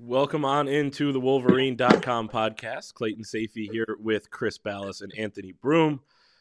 Welcome 0.00 0.44
on 0.44 0.68
into 0.68 1.10
the 1.10 1.18
Wolverine.com 1.18 2.28
podcast. 2.28 2.94
Clayton 2.94 3.24
Sayfie 3.24 3.68
here 3.68 3.96
with 3.98 4.30
Chris 4.30 4.56
Balas 4.56 5.00
and 5.00 5.12
Anthony 5.18 5.50
Broome. 5.50 5.98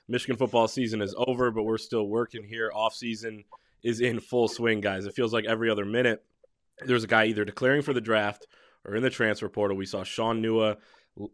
Michigan 0.07 0.37
football 0.37 0.67
season 0.67 1.02
is 1.02 1.15
over, 1.18 1.49
but 1.49 1.63
we're 1.63 1.79
still 1.79 2.07
working 2.07 2.43
here. 2.43 2.71
Off 2.71 2.93
season 2.93 3.46
is 3.81 3.99
in 3.99 4.20
full 4.20 4.47
swing, 4.47 4.79
guys. 4.79 5.07
It 5.07 5.15
feels 5.15 5.33
like 5.33 5.46
every 5.46 5.71
other 5.71 5.85
minute 5.85 6.23
there's 6.85 7.04
a 7.04 7.07
guy 7.07 7.25
either 7.25 7.46
declaring 7.46 7.81
for 7.81 7.93
the 7.93 8.01
draft 8.01 8.46
or 8.85 8.96
in 8.96 9.02
the 9.02 9.09
transfer 9.09 9.50
portal. 9.50 9.76
We 9.76 9.88
saw 9.88 10.04
Shaun 10.04 10.44
Nua, 10.44 10.78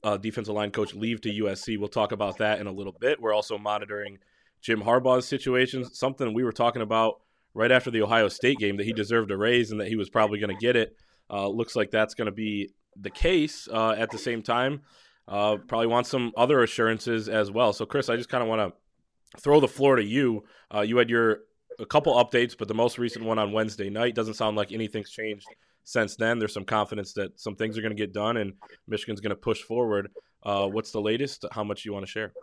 uh, 0.01 0.15
defensive 0.15 0.55
line 0.55 0.71
coach, 0.71 0.93
leave 0.93 1.19
to 1.21 1.29
USC. 1.29 1.77
We'll 1.77 1.89
talk 1.89 2.13
about 2.13 2.37
that 2.37 2.61
in 2.61 2.67
a 2.67 2.71
little 2.71 2.95
bit. 2.97 3.21
We're 3.21 3.33
also 3.33 3.57
monitoring 3.57 4.19
Jim 4.61 4.81
Harbaugh's 4.81 5.27
situation, 5.27 5.83
something 5.93 6.33
we 6.33 6.45
were 6.45 6.53
talking 6.53 6.83
about 6.83 7.19
right 7.53 7.69
after 7.71 7.91
the 7.91 8.01
Ohio 8.01 8.29
State 8.29 8.59
game 8.59 8.77
that 8.77 8.85
he 8.85 8.93
deserved 8.93 9.29
a 9.29 9.35
raise 9.35 9.71
and 9.71 9.81
that 9.81 9.89
he 9.89 9.97
was 9.97 10.09
probably 10.09 10.39
going 10.39 10.55
to 10.55 10.65
get 10.65 10.77
it. 10.77 10.95
Uh, 11.29 11.47
looks 11.47 11.75
like 11.75 11.91
that's 11.91 12.13
going 12.13 12.25
to 12.27 12.31
be 12.31 12.69
the 12.99 13.09
case. 13.09 13.67
Uh, 13.71 13.91
at 13.91 14.11
the 14.11 14.17
same 14.17 14.41
time, 14.41 14.81
uh, 15.27 15.57
probably 15.67 15.87
want 15.87 16.07
some 16.07 16.31
other 16.37 16.63
assurances 16.63 17.29
as 17.29 17.49
well. 17.51 17.73
So, 17.73 17.85
Chris, 17.85 18.09
I 18.09 18.17
just 18.17 18.29
kind 18.29 18.43
of 18.43 18.49
want 18.49 18.73
to 18.73 19.41
throw 19.41 19.59
the 19.59 19.67
floor 19.67 19.95
to 19.95 20.03
you. 20.03 20.43
Uh, 20.73 20.81
you 20.81 20.97
had 20.97 21.09
your 21.09 21.39
a 21.79 21.85
couple 21.85 22.13
updates, 22.13 22.55
but 22.57 22.67
the 22.67 22.73
most 22.73 22.97
recent 22.97 23.25
one 23.25 23.39
on 23.39 23.51
Wednesday 23.51 23.89
night 23.89 24.15
doesn't 24.15 24.35
sound 24.35 24.55
like 24.55 24.71
anything's 24.71 25.09
changed 25.09 25.47
since 25.83 26.15
then. 26.15 26.39
There's 26.39 26.53
some 26.53 26.65
confidence 26.65 27.13
that 27.13 27.39
some 27.39 27.55
things 27.55 27.77
are 27.77 27.81
going 27.81 27.95
to 27.95 28.01
get 28.01 28.13
done 28.13 28.37
and 28.37 28.53
Michigan's 28.87 29.21
going 29.21 29.31
to 29.31 29.35
push 29.35 29.61
forward. 29.61 30.11
Uh, 30.43 30.67
what's 30.67 30.91
the 30.91 31.01
latest? 31.01 31.45
How 31.51 31.63
much 31.63 31.85
you 31.85 31.93
want 31.93 32.05
to 32.05 32.11
share? 32.11 32.33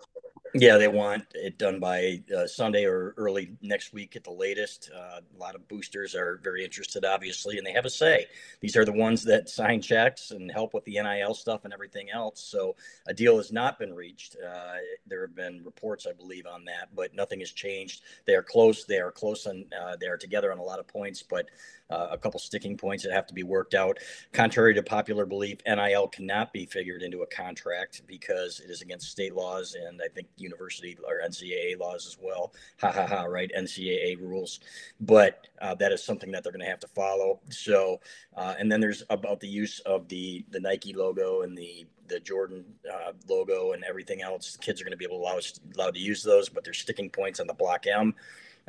Yeah, 0.53 0.79
they 0.79 0.89
want 0.89 1.27
it 1.35 1.59
done 1.59 1.79
by 1.79 2.23
uh, 2.37 2.47
Sunday 2.47 2.85
or 2.85 3.15
early 3.17 3.53
next 3.63 3.93
week 3.93 4.17
at 4.17 4.25
the 4.25 4.33
latest. 4.33 4.91
Uh, 4.95 5.21
a 5.21 5.39
lot 5.39 5.55
of 5.55 5.69
boosters 5.69 6.17
are 6.17 6.41
very 6.43 6.65
interested, 6.65 7.05
obviously, 7.05 7.57
and 7.57 7.65
they 7.65 7.73
have 7.73 7.85
a 7.85 7.91
say. 7.91 8.27
These 8.61 8.77
are 8.77 8.85
the 8.85 8.93
ones 8.93 9.23
that 9.25 9.49
sign 9.49 9.81
checks 9.81 10.33
and 10.33 10.51
help 10.51 10.75
with 10.75 10.85
the 10.85 11.01
NIL 11.01 11.35
stuff 11.35 11.65
and 11.65 11.73
everything 11.73 12.11
else. 12.11 12.41
So 12.41 12.75
a 13.07 13.15
deal 13.15 13.37
has 13.37 13.53
not 13.53 13.79
been 13.79 13.95
reached. 13.95 14.37
Uh, 14.45 14.79
there 15.07 15.21
have 15.21 15.37
been 15.37 15.63
reports, 15.65 16.07
I 16.09 16.15
believe, 16.15 16.47
on 16.47 16.65
that, 16.65 16.89
but 16.97 17.15
nothing 17.15 17.39
has 17.41 17.53
changed. 17.53 18.03
They 18.27 18.35
are 18.35 18.43
close. 18.43 18.85
They 18.85 18.99
are 18.99 19.13
close, 19.13 19.47
and 19.47 19.73
uh, 19.73 19.97
they 20.01 20.09
are 20.09 20.19
together 20.19 20.51
on 20.51 20.59
a 20.59 20.65
lot 20.65 20.81
of 20.81 20.89
points, 20.89 21.23
but 21.23 21.47
uh, 21.91 22.09
a 22.11 22.19
couple 22.19 22.41
sticking 22.41 22.77
points 22.77 23.05
that 23.05 23.13
have 23.13 23.27
to 23.27 23.35
be 23.35 23.43
worked 23.43 23.75
out. 23.75 23.99
Contrary 24.33 24.75
to 24.75 24.83
popular 24.83 25.27
belief, 25.27 25.59
NIL 25.67 26.09
cannot 26.09 26.53
be 26.53 26.67
figured 26.67 27.03
into 27.03 27.23
a 27.23 27.27
contract 27.27 28.03
because 28.07 28.61
it 28.61 28.71
is 28.71 28.83
against 28.83 29.11
state 29.11 29.35
laws 29.35 29.75
and 29.75 30.01
I 30.03 30.09
think 30.09 30.29
university 30.37 30.97
or 31.07 31.21
NCAA 31.27 31.79
laws 31.79 32.07
as 32.07 32.17
well. 32.21 32.53
Ha 32.81 32.91
ha 32.91 33.07
ha, 33.07 33.25
right? 33.25 33.51
NCAA 33.57 34.21
rules. 34.21 34.61
But 35.01 35.47
uh, 35.61 35.75
that 35.77 35.93
is 35.93 36.05
something 36.05 36.31
that 36.33 36.43
they're 36.43 36.53
going 36.53 36.65
to 36.65 36.71
have 36.71 36.81
to 36.81 36.89
follow. 36.89 37.41
So, 37.51 38.01
uh, 38.37 38.55
and 38.59 38.71
then 38.71 38.81
there's 38.81 39.03
about 39.11 39.41
the 39.41 39.49
use 39.49 39.81
of 39.81 40.09
the 40.09 40.45
the 40.51 40.61
Nike 40.61 40.93
logo 40.93 41.43
and 41.43 41.57
the 41.57 41.87
the 42.09 42.21
Jordan 42.21 42.65
uh, 42.93 43.13
logo 43.29 43.73
and 43.73 43.85
everything 43.85 44.21
else. 44.21 44.57
Kids 44.57 44.81
are 44.81 44.85
going 44.85 44.93
to 44.93 44.97
be 44.97 45.05
able 45.05 45.19
to 45.19 45.23
allow 45.23 45.41
allowed 45.77 45.95
to 45.95 46.01
use 46.01 46.23
those, 46.23 46.49
but 46.49 46.65
there's 46.65 46.79
sticking 46.79 47.09
points 47.09 47.41
on 47.41 47.47
the 47.47 47.55
Block 47.55 47.87
M, 47.87 48.15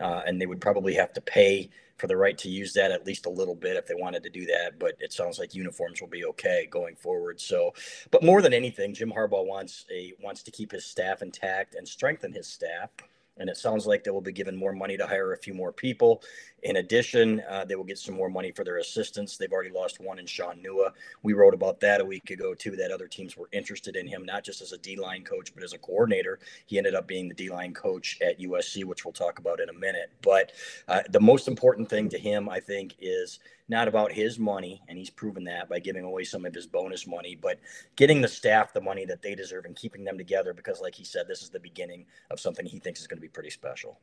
uh, 0.02 0.22
and 0.26 0.42
they 0.42 0.46
would 0.46 0.62
probably 0.62 0.94
have 0.96 1.14
to 1.14 1.22
pay 1.22 1.70
for 1.98 2.08
the 2.08 2.18
right 2.18 2.38
to 2.40 2.50
use 2.50 2.74
that 2.74 2.92
at 2.92 3.06
least 3.06 3.28
a 3.28 3.30
little 3.30 3.56
bit 3.56 3.78
if 3.78 3.86
they 3.86 3.94
wanted 3.94 4.24
to 4.24 4.30
do 4.30 4.46
that. 4.48 4.80
But 4.80 4.96
it 5.00 5.14
sounds 5.14 5.38
like 5.38 5.54
uniforms 5.54 6.02
will 6.02 6.08
be 6.10 6.26
okay 6.26 6.68
going 6.70 6.96
forward. 6.96 7.40
So, 7.40 7.74
but 8.10 8.24
more 8.24 8.42
than 8.42 8.54
anything, 8.54 8.94
Jim 8.94 9.12
Harbaugh 9.12 9.46
wants 9.46 9.86
a 9.94 10.14
wants 10.22 10.42
to 10.44 10.52
keep 10.52 10.72
his 10.72 10.86
staff 10.86 11.22
intact 11.22 11.76
and 11.76 11.88
strengthen 11.88 12.34
his 12.34 12.48
staff. 12.48 12.90
And 13.38 13.50
it 13.50 13.58
sounds 13.58 13.86
like 13.86 14.04
they 14.04 14.12
will 14.12 14.22
be 14.22 14.32
given 14.32 14.56
more 14.56 14.74
money 14.74 14.98
to 14.98 15.08
hire 15.08 15.34
a 15.34 15.38
few 15.38 15.54
more 15.54 15.72
people. 15.72 16.22
In 16.64 16.78
addition, 16.78 17.42
uh, 17.50 17.66
they 17.66 17.76
will 17.76 17.84
get 17.84 17.98
some 17.98 18.16
more 18.16 18.30
money 18.30 18.52
for 18.52 18.64
their 18.64 18.78
assistants. 18.78 19.38
They've 19.38 19.52
already 19.52 19.72
lost 19.72 20.00
one 20.00 20.20
in 20.20 20.26
Shaun 20.28 20.62
Nua. 20.64 20.92
We 21.24 21.34
wrote 21.34 21.54
about 21.54 21.80
that 21.80 22.02
a 22.02 22.06
week 22.06 22.30
ago, 22.30 22.54
too, 22.54 22.76
that 22.76 22.92
other 22.92 23.08
teams 23.08 23.36
were 23.36 23.50
interested 23.52 23.96
in 23.96 24.08
him, 24.08 24.26
not 24.26 24.44
just 24.44 24.62
as 24.62 24.72
a 24.72 24.78
D 24.78 24.96
line 24.96 25.24
coach, 25.24 25.54
but 25.54 25.64
as 25.64 25.74
a 25.74 25.80
coordinator. 25.80 26.40
He 26.68 26.78
ended 26.78 26.94
up 26.94 27.08
being 27.08 27.28
the 27.28 27.34
D 27.34 27.50
line 27.50 27.74
coach 27.74 28.20
at 28.22 28.40
USC, 28.40 28.86
which 28.86 29.06
we'll 29.06 29.12
talk 29.12 29.40
about 29.40 29.60
in 29.60 29.70
a 29.70 29.74
minute. 29.74 30.12
But 30.22 30.52
uh, 30.88 31.02
the 31.10 31.20
most 31.20 31.48
important 31.48 31.90
thing 31.90 32.10
to 32.10 32.20
him, 32.20 32.48
I 32.48 32.60
think, 32.60 32.96
is 33.00 33.40
not 33.68 33.88
about 33.88 34.12
his 34.12 34.38
money, 34.38 34.82
and 34.88 34.98
he's 34.98 35.10
proven 35.10 35.46
that 35.46 35.70
by 35.70 35.80
giving 35.80 36.04
away 36.04 36.26
some 36.26 36.46
of 36.46 36.54
his 36.54 36.68
bonus 36.68 37.08
money, 37.08 37.38
but 37.42 37.58
getting 37.96 38.22
the 38.22 38.28
staff 38.28 38.74
the 38.74 38.82
money 38.82 39.06
that 39.06 39.22
they 39.22 39.34
deserve 39.34 39.66
and 39.66 39.76
keeping 39.76 40.04
them 40.04 40.18
together 40.18 40.54
because, 40.54 40.82
like 40.82 40.94
he 40.94 41.06
said, 41.06 41.28
this 41.28 41.42
is 41.42 41.50
the 41.50 41.60
beginning 41.60 42.06
of 42.30 42.40
something 42.40 42.66
he 42.66 42.80
thinks 42.80 43.00
is 43.00 43.08
going 43.08 43.18
to 43.18 43.22
be 43.22 43.30
pretty 43.30 43.50
special. 43.50 43.98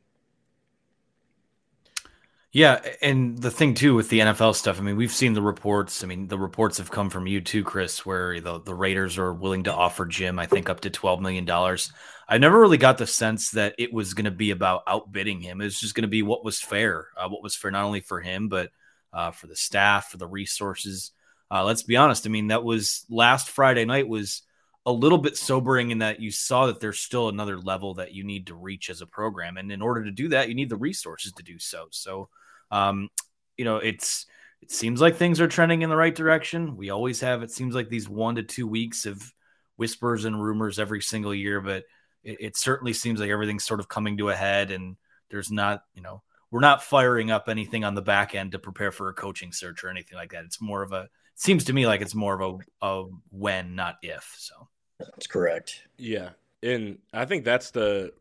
Yeah, 2.51 2.81
and 3.03 3.37
the 3.37 3.51
thing 3.51 3.75
too 3.75 3.93
with 3.93 4.09
the 4.09 4.19
NFL 4.19 4.55
stuff, 4.55 4.79
I 4.79 4.81
mean, 4.81 4.97
we've 4.97 5.11
seen 5.11 5.33
the 5.33 5.41
reports. 5.41 6.03
I 6.03 6.07
mean, 6.07 6.27
the 6.27 6.39
reports 6.39 6.79
have 6.79 6.89
come 6.89 7.11
from 7.11 7.27
you 7.27 7.41
too, 7.41 7.63
Chris, 7.63 8.03
where 8.07 8.41
the, 8.41 8.59
the 8.59 8.73
Raiders 8.73 9.19
are 9.19 9.33
willing 9.33 9.65
to 9.65 9.73
offer 9.73 10.07
Jim, 10.07 10.39
I 10.39 10.47
think, 10.47 10.67
up 10.67 10.79
to 10.81 10.89
twelve 10.89 11.21
million 11.21 11.45
dollars. 11.45 11.91
I 12.27 12.39
never 12.39 12.59
really 12.59 12.79
got 12.79 12.97
the 12.97 13.05
sense 13.05 13.51
that 13.51 13.75
it 13.77 13.93
was 13.93 14.15
going 14.15 14.25
to 14.25 14.31
be 14.31 14.49
about 14.49 14.81
outbidding 14.87 15.41
him. 15.41 15.61
It 15.61 15.65
was 15.65 15.79
just 15.79 15.93
going 15.93 16.03
to 16.03 16.07
be 16.07 16.23
what 16.23 16.43
was 16.43 16.59
fair, 16.59 17.09
uh, 17.15 17.29
what 17.29 17.43
was 17.43 17.55
fair 17.55 17.69
not 17.69 17.85
only 17.85 18.01
for 18.01 18.19
him 18.19 18.49
but 18.49 18.71
uh, 19.13 19.29
for 19.31 19.45
the 19.45 19.55
staff, 19.55 20.09
for 20.09 20.17
the 20.17 20.27
resources. 20.27 21.11
Uh, 21.51 21.63
let's 21.63 21.83
be 21.83 21.97
honest. 21.97 22.25
I 22.25 22.29
mean, 22.29 22.47
that 22.47 22.63
was 22.63 23.05
last 23.09 23.49
Friday 23.49 23.85
night 23.85 24.07
was 24.07 24.41
a 24.87 24.91
little 24.91 25.17
bit 25.19 25.37
sobering 25.37 25.91
in 25.91 25.99
that 25.99 26.19
you 26.19 26.31
saw 26.31 26.65
that 26.67 26.79
there's 26.79 26.99
still 26.99 27.29
another 27.29 27.59
level 27.59 27.95
that 27.95 28.13
you 28.13 28.23
need 28.23 28.47
to 28.47 28.55
reach 28.55 28.89
as 28.89 29.01
a 29.01 29.07
program, 29.07 29.57
and 29.57 29.71
in 29.71 29.83
order 29.83 30.03
to 30.05 30.11
do 30.11 30.29
that, 30.29 30.49
you 30.49 30.55
need 30.55 30.69
the 30.69 30.75
resources 30.75 31.31
to 31.33 31.43
do 31.43 31.59
so. 31.59 31.87
So 31.91 32.29
um, 32.71 33.09
you 33.57 33.65
know, 33.65 33.77
it's 33.77 34.25
it 34.61 34.71
seems 34.71 35.01
like 35.01 35.15
things 35.15 35.39
are 35.39 35.47
trending 35.47 35.81
in 35.81 35.89
the 35.89 35.95
right 35.95 36.13
direction. 36.13 36.75
We 36.77 36.89
always 36.89 37.21
have. 37.21 37.43
It 37.43 37.51
seems 37.51 37.75
like 37.75 37.89
these 37.89 38.09
one 38.09 38.35
to 38.35 38.43
two 38.43 38.67
weeks 38.67 39.05
of 39.05 39.33
whispers 39.77 40.25
and 40.25 40.41
rumors 40.41 40.79
every 40.79 41.01
single 41.01 41.33
year, 41.33 41.61
but 41.61 41.83
it, 42.23 42.37
it 42.39 42.57
certainly 42.57 42.93
seems 42.93 43.19
like 43.19 43.29
everything's 43.29 43.65
sort 43.65 43.79
of 43.79 43.87
coming 43.87 44.17
to 44.17 44.29
a 44.29 44.35
head, 44.35 44.71
and 44.71 44.97
there's 45.29 45.51
not, 45.51 45.83
you 45.93 46.01
know, 46.01 46.21
we're 46.51 46.59
not 46.59 46.83
firing 46.83 47.31
up 47.31 47.47
anything 47.47 47.83
on 47.83 47.95
the 47.95 48.01
back 48.01 48.35
end 48.35 48.51
to 48.51 48.59
prepare 48.59 48.91
for 48.91 49.09
a 49.09 49.13
coaching 49.13 49.51
search 49.51 49.83
or 49.83 49.89
anything 49.89 50.17
like 50.17 50.31
that. 50.31 50.45
It's 50.45 50.61
more 50.61 50.81
of 50.81 50.91
a. 50.91 51.01
It 51.01 51.41
seems 51.41 51.65
to 51.65 51.73
me 51.73 51.87
like 51.87 52.01
it's 52.01 52.15
more 52.15 52.39
of 52.39 52.61
a, 52.81 52.85
a 52.85 53.05
when, 53.29 53.75
not 53.75 53.95
if. 54.01 54.35
So 54.37 54.67
that's 54.99 55.27
correct. 55.27 55.83
Yeah, 55.97 56.31
and 56.61 56.97
I 57.13 57.25
think 57.25 57.45
that's 57.45 57.71
the 57.71 58.11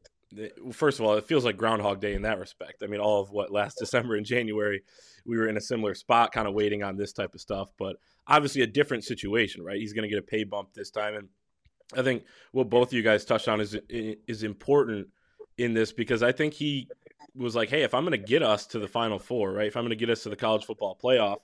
first 0.72 0.98
of 0.98 1.06
all, 1.06 1.14
it 1.14 1.24
feels 1.24 1.44
like 1.44 1.56
Groundhog 1.56 2.00
Day 2.00 2.14
in 2.14 2.22
that 2.22 2.38
respect. 2.38 2.82
I 2.82 2.86
mean, 2.86 3.00
all 3.00 3.20
of 3.20 3.30
what 3.30 3.50
last 3.50 3.76
December 3.80 4.16
and 4.16 4.26
January, 4.26 4.82
we 5.24 5.36
were 5.36 5.48
in 5.48 5.56
a 5.56 5.60
similar 5.60 5.94
spot, 5.94 6.32
kind 6.32 6.48
of 6.48 6.54
waiting 6.54 6.82
on 6.82 6.96
this 6.96 7.12
type 7.12 7.34
of 7.34 7.40
stuff. 7.40 7.68
But 7.78 7.96
obviously, 8.26 8.62
a 8.62 8.66
different 8.66 9.04
situation, 9.04 9.62
right? 9.62 9.78
He's 9.78 9.92
going 9.92 10.02
to 10.02 10.08
get 10.08 10.18
a 10.18 10.26
pay 10.26 10.44
bump 10.44 10.72
this 10.74 10.90
time, 10.90 11.14
and 11.14 11.28
I 11.96 12.02
think 12.02 12.24
what 12.52 12.68
both 12.68 12.88
of 12.88 12.92
you 12.92 13.02
guys 13.02 13.24
touched 13.24 13.48
on 13.48 13.60
is 13.60 13.76
is 13.88 14.42
important 14.42 15.08
in 15.56 15.74
this 15.74 15.92
because 15.92 16.22
I 16.22 16.32
think 16.32 16.54
he 16.54 16.88
was 17.34 17.56
like, 17.56 17.70
"Hey, 17.70 17.82
if 17.82 17.94
I'm 17.94 18.04
going 18.04 18.20
to 18.20 18.26
get 18.26 18.42
us 18.42 18.66
to 18.68 18.78
the 18.78 18.88
Final 18.88 19.18
Four, 19.18 19.52
right? 19.52 19.66
If 19.66 19.76
I'm 19.76 19.82
going 19.82 19.90
to 19.90 19.96
get 19.96 20.10
us 20.10 20.22
to 20.24 20.28
the 20.28 20.36
college 20.36 20.64
football 20.64 20.98
playoff, 21.02 21.38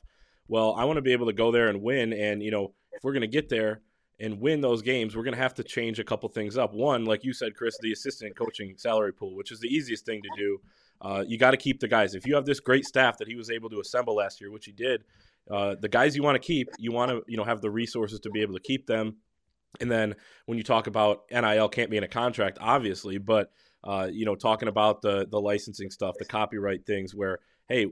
well, 0.48 0.74
I 0.76 0.84
want 0.84 0.98
to 0.98 1.02
be 1.02 1.12
able 1.12 1.26
to 1.26 1.32
go 1.32 1.50
there 1.50 1.68
and 1.68 1.82
win. 1.82 2.12
And 2.12 2.42
you 2.42 2.50
know, 2.50 2.74
if 2.92 3.02
we're 3.02 3.12
going 3.12 3.22
to 3.22 3.28
get 3.28 3.48
there." 3.48 3.80
And 4.20 4.40
win 4.40 4.60
those 4.60 4.82
games, 4.82 5.16
we're 5.16 5.24
going 5.24 5.34
to 5.34 5.42
have 5.42 5.54
to 5.54 5.64
change 5.64 5.98
a 5.98 6.04
couple 6.04 6.28
things 6.28 6.56
up. 6.56 6.72
One, 6.72 7.04
like 7.04 7.24
you 7.24 7.32
said, 7.32 7.56
Chris, 7.56 7.76
the 7.80 7.92
assistant 7.92 8.36
coaching 8.36 8.74
salary 8.76 9.12
pool, 9.12 9.34
which 9.34 9.50
is 9.50 9.60
the 9.60 9.68
easiest 9.68 10.06
thing 10.06 10.22
to 10.22 10.28
do. 10.36 10.60
Uh, 11.00 11.24
you 11.26 11.36
got 11.36 11.50
to 11.50 11.56
keep 11.56 11.80
the 11.80 11.88
guys. 11.88 12.14
If 12.14 12.26
you 12.26 12.34
have 12.34 12.46
this 12.46 12.60
great 12.60 12.84
staff 12.84 13.18
that 13.18 13.28
he 13.28 13.34
was 13.34 13.50
able 13.50 13.68
to 13.70 13.80
assemble 13.80 14.14
last 14.14 14.40
year, 14.40 14.50
which 14.50 14.66
he 14.66 14.72
did, 14.72 15.04
uh, 15.50 15.74
the 15.78 15.88
guys 15.88 16.16
you 16.16 16.22
want 16.22 16.40
to 16.40 16.46
keep, 16.46 16.68
you 16.78 16.92
want 16.92 17.10
to 17.10 17.22
you 17.26 17.36
know 17.36 17.44
have 17.44 17.60
the 17.60 17.70
resources 17.70 18.20
to 18.20 18.30
be 18.30 18.40
able 18.40 18.54
to 18.54 18.60
keep 18.60 18.86
them. 18.86 19.16
And 19.80 19.90
then 19.90 20.14
when 20.46 20.56
you 20.56 20.64
talk 20.64 20.86
about 20.86 21.22
NIL, 21.30 21.68
can't 21.68 21.90
be 21.90 21.96
in 21.96 22.04
a 22.04 22.08
contract, 22.08 22.58
obviously, 22.60 23.18
but 23.18 23.50
uh, 23.82 24.08
you 24.10 24.24
know 24.24 24.36
talking 24.36 24.68
about 24.68 25.02
the 25.02 25.26
the 25.30 25.40
licensing 25.40 25.90
stuff, 25.90 26.14
the 26.18 26.24
copyright 26.24 26.86
things, 26.86 27.14
where 27.14 27.40
hey, 27.68 27.88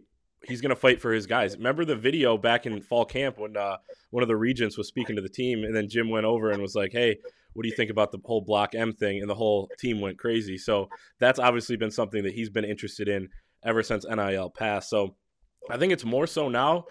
he's 0.47 0.61
going 0.61 0.71
to 0.71 0.77
fight 0.77 1.01
for 1.01 1.13
his 1.13 1.27
guys. 1.27 1.57
Remember 1.57 1.85
the 1.85 1.97
video 1.97 2.37
back 2.37 2.67
in 2.67 2.81
fall 2.81 3.05
camp 3.05 3.39
when 3.39 3.57
uh, 3.57 3.77
one 4.11 4.23
of 4.23 4.29
the 4.29 4.37
regents 4.37 4.77
was 4.77 4.89
speaking 4.89 5.17
to 5.17 5.23
the 5.23 5.29
team, 5.29 5.65
and 5.65 5.75
then 5.75 5.89
Jim 5.89 6.11
went 6.11 6.27
over 6.27 6.51
and 6.51 6.61
was 6.61 6.75
like, 6.75 6.93
"Hey, 6.93 7.17
what 7.53 7.63
do 7.63 7.69
you 7.69 7.77
think 7.77 7.91
about 7.91 8.13
the 8.13 8.19
whole 8.25 8.41
Block 8.41 8.75
M 8.75 8.93
thing?" 8.93 9.21
And 9.21 9.31
the 9.31 9.35
whole 9.35 9.71
team 9.79 10.01
went 10.01 10.19
crazy. 10.19 10.59
So 10.59 10.89
that's 11.19 11.39
obviously 11.39 11.77
been 11.77 11.91
something 11.91 12.23
that 12.25 12.35
he's 12.35 12.51
been 12.51 12.65
interested 12.65 13.09
in 13.09 13.29
ever 13.65 13.83
since 13.83 14.05
NIL 14.05 14.51
passed. 14.51 14.91
So 14.91 15.15
I 15.71 15.77
think 15.77 15.93
it's 15.93 16.05
more 16.05 16.27
so 16.27 16.49
now. 16.49 16.85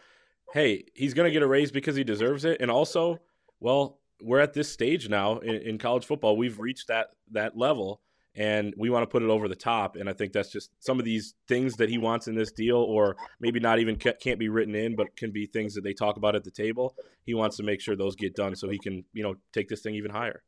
Hey, 0.54 0.86
he's 0.94 1.14
going 1.14 1.28
to 1.28 1.32
get 1.32 1.44
a 1.44 1.48
raise 1.48 1.72
because 1.72 1.96
he 1.96 2.04
deserves 2.04 2.46
it, 2.46 2.58
and 2.60 2.70
also, 2.70 3.20
well, 3.60 4.00
we're 4.22 4.40
at 4.40 4.54
this 4.54 4.70
stage 4.70 5.10
now 5.10 5.40
in, 5.40 5.56
in 5.56 5.78
college 5.78 6.06
football. 6.06 6.38
We've 6.38 6.60
reached 6.60 6.88
that 6.88 7.10
that 7.32 7.58
level 7.58 8.02
and 8.36 8.74
we 8.78 8.90
want 8.90 9.04
to 9.04 9.08
put 9.08 9.24
it 9.24 9.30
over 9.30 9.48
the 9.48 9.56
top. 9.56 9.96
And 9.96 10.10
I 10.10 10.14
think 10.14 10.32
that's 10.32 10.52
just 10.52 10.72
some 10.80 11.00
of 11.00 11.06
these 11.06 11.34
things 11.48 11.76
that 11.76 11.90
he 11.90 11.98
wants 11.98 12.28
in 12.28 12.36
this 12.36 12.52
deal, 12.52 12.78
or 12.78 13.18
maybe 13.40 13.60
not 13.60 13.80
even 13.80 13.96
can't 13.96 14.40
be 14.40 14.50
written 14.50 14.76
in, 14.76 14.96
but 14.96 15.16
can 15.16 15.32
be 15.32 15.46
things 15.46 15.74
that 15.76 15.84
they 15.84 15.94
talk 15.94 16.18
about 16.18 16.36
at 16.36 16.44
the 16.44 16.52
table. 16.52 16.96
He 17.26 17.34
wants 17.34 17.58
to 17.58 17.64
make 17.64 17.82
sure 17.82 17.96
those 17.96 18.16
get 18.16 18.36
done 18.36 18.56
so 18.56 18.70
he 18.70 18.80
can, 18.80 19.04
you 19.14 19.24
know, 19.24 19.36
take 19.54 19.68
this 19.68 19.82
thing 19.82 19.96
even 19.96 20.12
higher. 20.12 20.44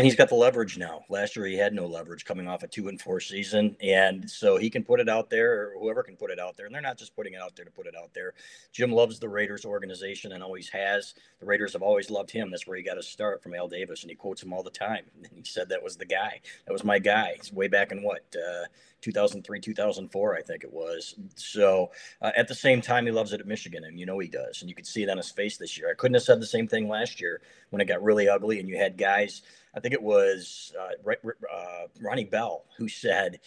And 0.00 0.06
he's 0.06 0.16
got 0.16 0.30
the 0.30 0.34
leverage 0.34 0.78
now. 0.78 1.04
Last 1.10 1.36
year 1.36 1.44
he 1.44 1.58
had 1.58 1.74
no 1.74 1.84
leverage 1.84 2.24
coming 2.24 2.48
off 2.48 2.62
a 2.62 2.66
two 2.66 2.88
and 2.88 2.98
four 2.98 3.20
season, 3.20 3.76
and 3.82 4.30
so 4.30 4.56
he 4.56 4.70
can 4.70 4.82
put 4.82 4.98
it 4.98 5.10
out 5.10 5.28
there, 5.28 5.52
or 5.52 5.74
whoever 5.78 6.02
can 6.02 6.16
put 6.16 6.30
it 6.30 6.40
out 6.40 6.56
there. 6.56 6.64
And 6.64 6.74
they're 6.74 6.80
not 6.80 6.96
just 6.96 7.14
putting 7.14 7.34
it 7.34 7.40
out 7.42 7.54
there 7.54 7.66
to 7.66 7.70
put 7.70 7.86
it 7.86 7.94
out 7.94 8.14
there. 8.14 8.32
Jim 8.72 8.92
loves 8.92 9.18
the 9.18 9.28
Raiders 9.28 9.66
organization 9.66 10.32
and 10.32 10.42
always 10.42 10.70
has. 10.70 11.12
The 11.38 11.44
Raiders 11.44 11.74
have 11.74 11.82
always 11.82 12.08
loved 12.08 12.30
him. 12.30 12.50
That's 12.50 12.66
where 12.66 12.78
he 12.78 12.82
got 12.82 12.96
his 12.96 13.08
start 13.08 13.42
from 13.42 13.54
Al 13.54 13.68
Davis, 13.68 14.00
and 14.00 14.08
he 14.08 14.16
quotes 14.16 14.42
him 14.42 14.54
all 14.54 14.62
the 14.62 14.70
time. 14.70 15.04
And 15.16 15.28
he 15.34 15.44
said 15.44 15.68
that 15.68 15.82
was 15.82 15.98
the 15.98 16.06
guy. 16.06 16.40
That 16.64 16.72
was 16.72 16.82
my 16.82 16.98
guy. 16.98 17.34
He's 17.36 17.52
way 17.52 17.68
back 17.68 17.92
in 17.92 18.02
what 18.02 18.22
uh, 18.34 18.64
2003, 19.02 19.60
2004, 19.60 20.36
I 20.36 20.40
think 20.40 20.64
it 20.64 20.72
was. 20.72 21.14
So 21.36 21.90
uh, 22.22 22.30
at 22.36 22.48
the 22.48 22.54
same 22.54 22.80
time, 22.80 23.04
he 23.04 23.12
loves 23.12 23.34
it 23.34 23.40
at 23.40 23.46
Michigan, 23.46 23.84
and 23.84 24.00
you 24.00 24.06
know 24.06 24.18
he 24.18 24.28
does. 24.28 24.62
And 24.62 24.70
you 24.70 24.74
could 24.74 24.86
see 24.86 25.02
it 25.02 25.10
on 25.10 25.18
his 25.18 25.30
face 25.30 25.58
this 25.58 25.76
year. 25.76 25.90
I 25.90 25.94
couldn't 25.94 26.14
have 26.14 26.22
said 26.22 26.40
the 26.40 26.46
same 26.46 26.66
thing 26.66 26.88
last 26.88 27.20
year 27.20 27.42
when 27.68 27.82
it 27.82 27.86
got 27.86 28.02
really 28.02 28.30
ugly, 28.30 28.60
and 28.60 28.68
you 28.68 28.78
had 28.78 28.96
guys. 28.96 29.42
I 29.74 29.80
think 29.80 29.94
it 29.94 30.02
was 30.02 30.72
uh, 30.78 31.12
uh, 31.12 31.86
Ronnie 32.00 32.24
Bell 32.24 32.64
who 32.76 32.88
said 32.88 33.40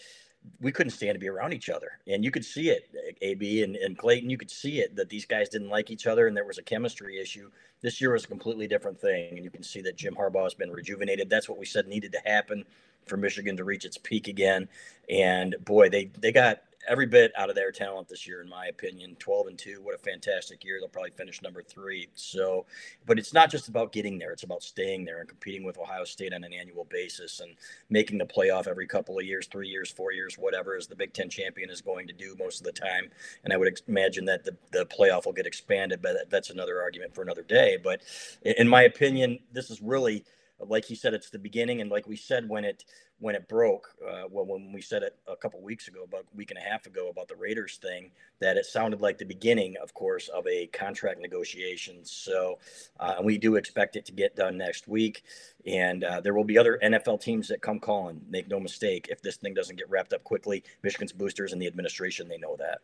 we 0.61 0.71
couldn't 0.71 0.91
stand 0.91 1.15
to 1.15 1.19
be 1.19 1.29
around 1.29 1.53
each 1.53 1.69
other. 1.69 1.99
And 2.07 2.23
you 2.23 2.31
could 2.31 2.43
see 2.43 2.69
it, 2.69 2.89
AB 3.21 3.63
and, 3.63 3.75
and 3.75 3.97
Clayton, 3.97 4.29
you 4.29 4.37
could 4.37 4.51
see 4.51 4.79
it 4.79 4.95
that 4.95 5.09
these 5.09 5.25
guys 5.25 5.49
didn't 5.49 5.69
like 5.69 5.89
each 5.89 6.07
other 6.07 6.27
and 6.27 6.35
there 6.35 6.45
was 6.45 6.57
a 6.57 6.63
chemistry 6.63 7.19
issue. 7.19 7.49
This 7.81 8.01
year 8.01 8.11
was 8.11 8.25
a 8.25 8.27
completely 8.27 8.67
different 8.67 8.99
thing. 8.99 9.35
And 9.35 9.43
you 9.43 9.49
can 9.49 9.63
see 9.63 9.81
that 9.81 9.95
Jim 9.95 10.15
Harbaugh 10.15 10.43
has 10.43 10.53
been 10.53 10.71
rejuvenated. 10.71 11.29
That's 11.29 11.47
what 11.47 11.57
we 11.57 11.65
said 11.65 11.87
needed 11.87 12.11
to 12.13 12.19
happen 12.25 12.65
for 13.05 13.17
Michigan 13.17 13.57
to 13.57 13.63
reach 13.63 13.85
its 13.85 13.97
peak 13.97 14.27
again. 14.27 14.67
And 15.09 15.55
boy, 15.63 15.89
they, 15.89 16.11
they 16.19 16.31
got 16.31 16.63
every 16.87 17.05
bit 17.05 17.31
out 17.37 17.49
of 17.49 17.55
their 17.55 17.71
talent 17.71 18.07
this 18.07 18.27
year, 18.27 18.41
in 18.41 18.49
my 18.49 18.67
opinion. 18.67 19.15
12 19.19 19.47
and 19.47 19.57
2, 19.57 19.81
what 19.81 19.95
a 19.95 19.97
fantastic 19.97 20.63
year. 20.63 20.77
They'll 20.79 20.89
probably 20.89 21.11
finish 21.11 21.41
number 21.41 21.61
three. 21.61 22.09
So, 22.15 22.65
but 23.05 23.17
it's 23.17 23.33
not 23.33 23.49
just 23.49 23.67
about 23.67 23.91
getting 23.91 24.17
there, 24.17 24.31
it's 24.31 24.43
about 24.43 24.63
staying 24.63 25.05
there 25.05 25.19
and 25.19 25.29
competing 25.29 25.63
with 25.63 25.77
Ohio 25.77 26.03
State 26.03 26.33
on 26.33 26.43
an 26.43 26.53
annual 26.53 26.85
basis 26.85 27.39
and 27.39 27.55
making 27.89 28.17
the 28.17 28.25
playoff 28.25 28.67
every 28.67 28.87
couple 28.87 29.17
of 29.17 29.25
years, 29.25 29.47
three 29.47 29.69
years, 29.69 29.91
four 29.91 30.11
years, 30.11 30.35
whatever, 30.35 30.75
as 30.75 30.87
the 30.87 30.95
Big 30.95 31.13
Ten 31.13 31.29
champion 31.29 31.69
is 31.69 31.81
going 31.81 32.07
to 32.07 32.13
do 32.13 32.35
most 32.37 32.59
of 32.59 32.65
the 32.65 32.71
time. 32.71 33.09
And 33.43 33.53
I 33.53 33.57
would 33.57 33.79
imagine 33.87 34.25
that 34.25 34.43
the, 34.43 34.55
the 34.71 34.85
playoff 34.85 35.25
will 35.25 35.33
get 35.33 35.47
expanded, 35.47 36.01
but 36.01 36.29
that's 36.29 36.49
another 36.49 36.81
argument 36.81 37.15
for 37.15 37.21
another 37.21 37.43
day. 37.43 37.77
But 37.81 38.01
in 38.43 38.67
my 38.67 38.83
opinion, 38.83 39.39
this 39.51 39.69
is 39.69 39.81
really 39.81 40.25
like 40.59 40.89
you 40.89 40.95
said, 40.95 41.13
it's 41.13 41.29
the 41.29 41.39
beginning, 41.39 41.81
and 41.81 41.89
like 41.89 42.07
we 42.07 42.15
said 42.15 42.47
when 42.47 42.65
it 42.65 42.85
when 43.19 43.35
it 43.35 43.47
broke, 43.47 43.87
uh, 44.05 44.23
well, 44.29 44.45
when 44.45 44.73
we 44.73 44.81
said 44.81 45.01
it 45.01 45.17
a 45.27 45.35
couple 45.35 45.61
weeks 45.61 45.87
ago, 45.87 46.03
about 46.03 46.23
a 46.23 46.35
week 46.35 46.51
and 46.51 46.57
a 46.57 46.61
half 46.61 46.85
ago, 46.85 47.07
about 47.09 47.27
the 47.29 47.35
Raiders 47.35 47.77
thing, 47.77 48.11
that 48.39 48.57
it 48.57 48.65
sounded 48.65 48.99
like 48.99 49.17
the 49.17 49.23
beginning, 49.23 49.75
of 49.81 49.93
course, 49.93 50.27
of 50.27 50.45
a 50.45 50.67
contract 50.67 51.21
negotiation. 51.21 52.03
So, 52.03 52.59
uh, 52.99 53.15
we 53.23 53.37
do 53.37 53.55
expect 53.55 53.95
it 53.95 54.05
to 54.05 54.11
get 54.11 54.35
done 54.35 54.57
next 54.57 54.87
week, 54.87 55.23
and 55.65 56.03
uh, 56.03 56.19
there 56.19 56.33
will 56.33 56.43
be 56.43 56.57
other 56.57 56.79
NFL 56.83 57.21
teams 57.21 57.47
that 57.47 57.61
come 57.61 57.79
calling. 57.79 58.19
Make 58.29 58.49
no 58.49 58.59
mistake, 58.59 59.07
if 59.09 59.21
this 59.21 59.37
thing 59.37 59.53
doesn't 59.53 59.77
get 59.77 59.89
wrapped 59.89 60.11
up 60.11 60.23
quickly, 60.23 60.63
Michigan's 60.81 61.13
boosters 61.13 61.53
and 61.53 61.61
the 61.61 61.67
administration 61.67 62.27
they 62.27 62.37
know 62.37 62.57
that. 62.57 62.79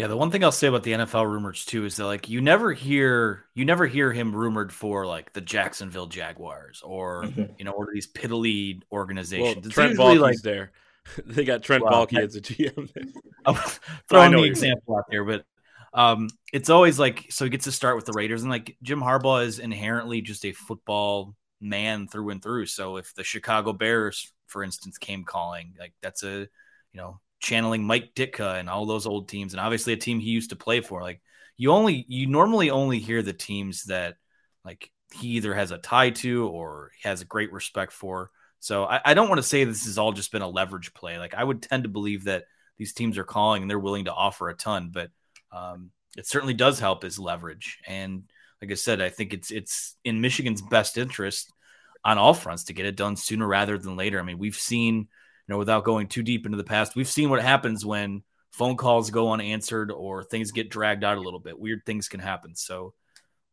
Yeah, 0.00 0.06
the 0.06 0.16
one 0.16 0.30
thing 0.30 0.42
I'll 0.42 0.50
say 0.50 0.66
about 0.66 0.82
the 0.82 0.92
NFL 0.92 1.30
rumors 1.30 1.66
too 1.66 1.84
is 1.84 1.96
that 1.96 2.06
like 2.06 2.30
you 2.30 2.40
never 2.40 2.72
hear 2.72 3.44
you 3.54 3.66
never 3.66 3.86
hear 3.86 4.14
him 4.14 4.34
rumored 4.34 4.72
for 4.72 5.04
like 5.04 5.34
the 5.34 5.42
Jacksonville 5.42 6.06
Jaguars 6.06 6.80
or 6.82 7.24
mm-hmm. 7.24 7.52
you 7.58 7.66
know 7.66 7.72
or 7.72 7.86
these 7.92 8.10
piddly 8.10 8.80
organizations. 8.90 9.62
Well, 9.66 9.70
Trent 9.70 9.98
Baalke's 9.98 10.20
like, 10.20 10.36
there. 10.38 10.72
they 11.26 11.44
got 11.44 11.62
Trent 11.62 11.84
well, 11.84 12.06
Baalke 12.06 12.18
as 12.18 12.34
a 12.34 12.40
GM. 12.40 12.90
I'm 13.44 13.54
throwing 14.08 14.32
the 14.32 14.44
example 14.44 14.96
out 14.96 15.04
there, 15.10 15.22
but 15.22 15.44
um, 15.92 16.30
it's 16.50 16.70
always 16.70 16.98
like 16.98 17.26
so 17.28 17.44
he 17.44 17.50
gets 17.50 17.64
to 17.64 17.72
start 17.72 17.96
with 17.96 18.06
the 18.06 18.14
Raiders 18.14 18.40
and 18.40 18.50
like 18.50 18.78
Jim 18.82 19.02
Harbaugh 19.02 19.44
is 19.44 19.58
inherently 19.58 20.22
just 20.22 20.46
a 20.46 20.52
football 20.52 21.34
man 21.60 22.08
through 22.08 22.30
and 22.30 22.42
through. 22.42 22.64
So 22.64 22.96
if 22.96 23.12
the 23.12 23.22
Chicago 23.22 23.74
Bears, 23.74 24.32
for 24.46 24.64
instance, 24.64 24.96
came 24.96 25.24
calling, 25.24 25.74
like 25.78 25.92
that's 26.00 26.22
a 26.22 26.38
you 26.38 26.48
know 26.94 27.20
channeling 27.40 27.84
Mike 27.84 28.14
Ditka 28.14 28.60
and 28.60 28.68
all 28.68 28.86
those 28.86 29.06
old 29.06 29.28
teams, 29.28 29.52
and 29.52 29.60
obviously 29.60 29.92
a 29.92 29.96
team 29.96 30.20
he 30.20 30.30
used 30.30 30.50
to 30.50 30.56
play 30.56 30.80
for. 30.80 31.02
Like 31.02 31.20
you 31.56 31.72
only 31.72 32.04
you 32.08 32.26
normally 32.26 32.70
only 32.70 32.98
hear 32.98 33.22
the 33.22 33.32
teams 33.32 33.84
that 33.84 34.16
like 34.64 34.90
he 35.12 35.28
either 35.28 35.54
has 35.54 35.72
a 35.72 35.78
tie 35.78 36.10
to 36.10 36.46
or 36.48 36.92
has 37.02 37.20
a 37.20 37.26
great 37.26 37.52
respect 37.52 37.92
for. 37.92 38.30
So 38.60 38.84
I, 38.84 39.00
I 39.04 39.14
don't 39.14 39.28
want 39.28 39.38
to 39.38 39.46
say 39.46 39.64
this 39.64 39.86
has 39.86 39.98
all 39.98 40.12
just 40.12 40.32
been 40.32 40.42
a 40.42 40.48
leverage 40.48 40.94
play. 40.94 41.18
Like 41.18 41.34
I 41.34 41.42
would 41.42 41.62
tend 41.62 41.84
to 41.84 41.88
believe 41.88 42.24
that 42.24 42.44
these 42.76 42.92
teams 42.92 43.18
are 43.18 43.24
calling 43.24 43.62
and 43.62 43.70
they're 43.70 43.78
willing 43.78 44.04
to 44.04 44.12
offer 44.12 44.48
a 44.48 44.54
ton, 44.54 44.90
but 44.92 45.10
um, 45.52 45.90
it 46.16 46.26
certainly 46.26 46.54
does 46.54 46.78
help 46.78 47.04
as 47.04 47.18
leverage. 47.18 47.78
And 47.86 48.24
like 48.60 48.70
I 48.70 48.74
said, 48.74 49.00
I 49.00 49.08
think 49.08 49.32
it's 49.32 49.50
it's 49.50 49.96
in 50.04 50.20
Michigan's 50.20 50.62
best 50.62 50.98
interest 50.98 51.52
on 52.04 52.18
all 52.18 52.34
fronts 52.34 52.64
to 52.64 52.72
get 52.72 52.86
it 52.86 52.96
done 52.96 53.16
sooner 53.16 53.46
rather 53.46 53.76
than 53.78 53.96
later. 53.96 54.18
I 54.18 54.22
mean, 54.22 54.38
we've 54.38 54.56
seen 54.56 55.08
know, 55.50 55.58
without 55.58 55.84
going 55.84 56.08
too 56.08 56.22
deep 56.22 56.46
into 56.46 56.56
the 56.56 56.64
past, 56.64 56.96
we've 56.96 57.08
seen 57.08 57.30
what 57.30 57.42
happens 57.42 57.84
when 57.84 58.22
phone 58.52 58.76
calls 58.76 59.10
go 59.10 59.32
unanswered 59.32 59.90
or 59.90 60.24
things 60.24 60.52
get 60.52 60.70
dragged 60.70 61.04
out 61.04 61.18
a 61.18 61.20
little 61.20 61.40
bit. 61.40 61.58
Weird 61.58 61.82
things 61.86 62.08
can 62.08 62.20
happen. 62.20 62.54
So 62.54 62.94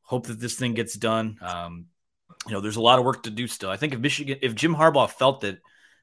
hope 0.02 0.28
that 0.28 0.40
this 0.40 0.56
thing 0.56 0.74
gets 0.74 0.96
done. 0.96 1.38
Um, 1.42 1.86
you 2.46 2.54
know, 2.54 2.62
there's 2.62 2.76
a 2.78 2.82
lot 2.82 3.00
of 3.00 3.06
work 3.06 3.24
to 3.24 3.30
do 3.30 3.48
still. 3.48 3.70
I 3.70 3.78
think 3.78 3.94
if 3.94 4.00
Michigan, 4.00 4.40
if 4.42 4.56
Jim 4.56 4.76
Harbaugh 4.76 5.10
felt 5.10 5.42
that 5.42 5.60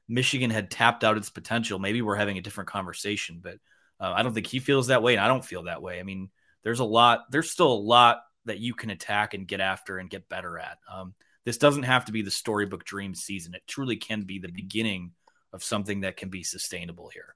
Michigan 0.07 0.49
had 0.49 0.69
tapped 0.69 1.03
out 1.03 1.17
its 1.17 1.29
potential, 1.29 1.79
maybe 1.79 2.01
we're 2.01 2.15
having 2.15 2.37
a 2.37 2.41
different 2.41 2.69
conversation. 2.69 3.39
But 3.41 3.55
uh, 3.99 4.13
I 4.15 4.23
don't 4.23 4.33
think 4.33 4.47
he 4.47 4.59
feels 4.59 4.87
that 4.87 5.01
way, 5.01 5.15
and 5.15 5.23
I 5.23 5.27
don't 5.27 5.45
feel 5.45 5.63
that 5.63 5.81
way. 5.81 5.99
I 5.99 6.03
mean, 6.03 6.29
there's 6.63 6.79
a 6.79 6.85
lot. 6.85 7.25
There's 7.31 7.49
still 7.49 7.71
a 7.71 7.73
lot 7.73 8.21
that 8.45 8.59
you 8.59 8.73
can 8.73 8.91
attack 8.91 9.33
and 9.33 9.47
get 9.47 9.59
after 9.59 9.97
and 9.97 10.09
get 10.09 10.29
better 10.29 10.59
at. 10.59 10.77
Um, 10.91 11.15
this 11.45 11.57
doesn't 11.57 11.83
have 11.83 12.05
to 12.05 12.11
be 12.11 12.21
the 12.21 12.31
storybook 12.31 12.83
dream 12.85 13.15
season. 13.15 13.53
It 13.53 13.63
truly 13.67 13.97
can 13.97 14.23
be 14.23 14.39
the 14.39 14.51
beginning 14.51 15.11
of 15.55 15.63
something 15.63 16.01
that 16.01 16.17
can 16.17 16.29
be 16.29 16.43
sustainable 16.43 17.09
here. 17.09 17.33